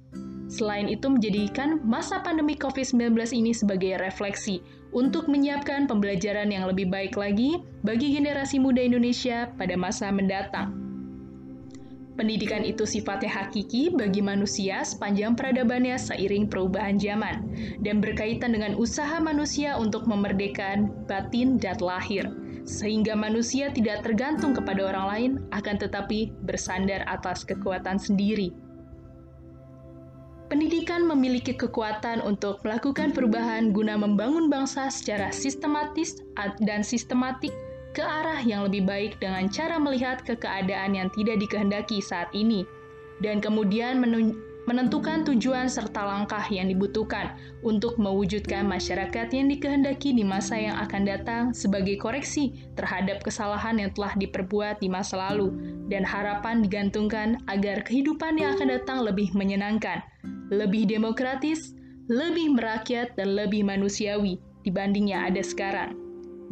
Selain 0.51 0.91
itu 0.91 1.07
menjadikan 1.07 1.79
masa 1.87 2.19
pandemi 2.27 2.59
COVID-19 2.59 3.15
ini 3.39 3.55
sebagai 3.55 4.03
refleksi 4.03 4.59
untuk 4.91 5.31
menyiapkan 5.31 5.87
pembelajaran 5.87 6.51
yang 6.51 6.67
lebih 6.67 6.91
baik 6.91 7.15
lagi 7.15 7.63
bagi 7.87 8.11
generasi 8.19 8.59
muda 8.59 8.83
Indonesia 8.83 9.47
pada 9.55 9.79
masa 9.79 10.11
mendatang. 10.11 10.75
Pendidikan 12.19 12.67
itu 12.67 12.85
sifatnya 12.85 13.33
hakiki 13.33 13.95
bagi 13.97 14.21
manusia 14.21 14.85
sepanjang 14.85 15.39
peradabannya 15.39 15.97
seiring 15.97 16.51
perubahan 16.51 17.01
zaman, 17.01 17.49
dan 17.81 18.03
berkaitan 18.03 18.53
dengan 18.53 18.77
usaha 18.77 19.17
manusia 19.23 19.79
untuk 19.81 20.05
memerdekakan 20.05 21.07
batin 21.09 21.57
dan 21.57 21.81
lahir, 21.81 22.29
sehingga 22.71 23.19
manusia 23.19 23.75
tidak 23.75 24.07
tergantung 24.07 24.55
kepada 24.55 24.95
orang 24.95 25.07
lain, 25.11 25.33
akan 25.51 25.75
tetapi 25.83 26.31
bersandar 26.47 27.03
atas 27.11 27.43
kekuatan 27.43 27.99
sendiri. 27.99 28.55
Pendidikan 30.47 31.07
memiliki 31.07 31.55
kekuatan 31.55 32.23
untuk 32.23 32.63
melakukan 32.63 33.11
perubahan 33.11 33.75
guna 33.75 33.99
membangun 33.99 34.47
bangsa 34.47 34.87
secara 34.91 35.35
sistematis 35.35 36.23
dan 36.63 36.87
sistematik 36.87 37.55
ke 37.95 38.03
arah 38.03 38.39
yang 38.43 38.67
lebih 38.67 38.87
baik 38.87 39.19
dengan 39.19 39.51
cara 39.51 39.79
melihat 39.79 40.23
ke 40.23 40.39
keadaan 40.39 40.95
yang 40.95 41.11
tidak 41.15 41.43
dikehendaki 41.43 41.99
saat 41.99 42.31
ini, 42.35 42.63
dan 43.19 43.43
kemudian 43.43 43.99
menentukan 44.71 45.27
tujuan 45.27 45.67
serta 45.67 46.07
langkah 46.07 46.47
yang 46.47 46.71
dibutuhkan 46.71 47.35
untuk 47.67 47.99
mewujudkan 47.99 48.63
masyarakat 48.63 49.27
yang 49.35 49.51
dikehendaki 49.51 50.15
di 50.15 50.23
masa 50.23 50.55
yang 50.55 50.79
akan 50.79 51.03
datang 51.03 51.43
sebagai 51.51 51.99
koreksi 51.99 52.55
terhadap 52.79 53.19
kesalahan 53.27 53.83
yang 53.83 53.91
telah 53.91 54.15
diperbuat 54.15 54.79
di 54.79 54.87
masa 54.87 55.19
lalu, 55.19 55.51
dan 55.91 56.07
harapan 56.07 56.63
digantungkan 56.63 57.43
agar 57.51 57.83
kehidupan 57.83 58.39
yang 58.39 58.55
akan 58.55 58.79
datang 58.79 59.03
lebih 59.03 59.35
menyenangkan, 59.35 60.07
lebih 60.55 60.87
demokratis, 60.87 61.75
lebih 62.07 62.55
merakyat, 62.55 63.19
dan 63.19 63.35
lebih 63.35 63.67
manusiawi 63.67 64.39
dibanding 64.63 65.11
yang 65.11 65.35
ada 65.35 65.43
sekarang. 65.43 65.99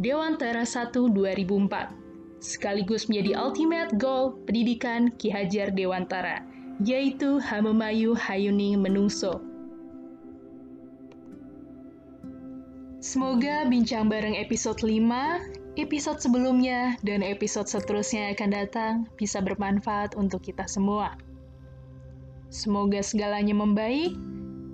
Dewantara 0.02 0.66
1 0.66 0.90
2004, 0.90 2.42
sekaligus 2.42 3.07
menjadi 3.07 3.38
ultimate 3.38 3.94
goal 3.94 4.42
pendidikan 4.42 5.14
Ki 5.22 5.31
Hajar 5.31 5.70
Dewantara, 5.70 6.47
yaitu 6.82 7.42
Hamemayu 7.42 8.14
Hayuning 8.14 8.78
Menungso. 8.78 9.42
Semoga 13.02 13.66
bincang 13.66 14.06
bareng 14.10 14.38
episode 14.38 14.82
5, 14.82 15.78
episode 15.78 16.18
sebelumnya, 16.18 16.98
dan 17.02 17.22
episode 17.22 17.66
seterusnya 17.70 18.30
yang 18.30 18.34
akan 18.34 18.50
datang 18.50 18.92
bisa 19.18 19.38
bermanfaat 19.42 20.14
untuk 20.18 20.42
kita 20.42 20.66
semua. 20.70 21.18
Semoga 22.50 23.02
segalanya 23.02 23.54
membaik, 23.54 24.14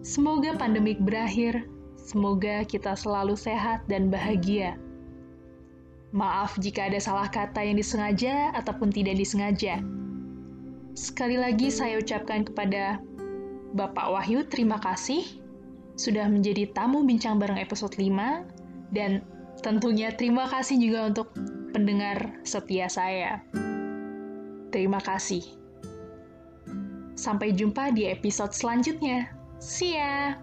semoga 0.04 0.56
pandemik 0.56 1.00
berakhir, 1.00 1.64
semoga 2.00 2.64
kita 2.68 2.96
selalu 2.96 3.36
sehat 3.36 3.84
dan 3.88 4.12
bahagia. 4.12 4.76
Maaf 6.14 6.56
jika 6.60 6.86
ada 6.92 7.00
salah 7.00 7.26
kata 7.26 7.64
yang 7.64 7.80
disengaja 7.80 8.52
ataupun 8.54 8.92
tidak 8.92 9.18
disengaja. 9.18 9.82
Sekali 10.94 11.34
lagi 11.34 11.74
saya 11.74 11.98
ucapkan 11.98 12.46
kepada 12.46 13.02
Bapak 13.74 14.14
Wahyu 14.14 14.46
terima 14.46 14.78
kasih 14.78 15.26
sudah 15.98 16.30
menjadi 16.30 16.70
tamu 16.70 17.02
bincang 17.02 17.42
bareng 17.42 17.58
episode 17.58 17.94
5 17.98 18.94
dan 18.94 19.22
tentunya 19.62 20.14
terima 20.14 20.46
kasih 20.46 20.78
juga 20.78 21.10
untuk 21.10 21.34
pendengar 21.74 22.38
setia 22.46 22.86
saya. 22.86 23.42
Terima 24.70 25.02
kasih. 25.02 25.42
Sampai 27.18 27.54
jumpa 27.54 27.94
di 27.94 28.06
episode 28.10 28.54
selanjutnya. 28.54 29.30
See 29.58 29.98
ya! 29.98 30.38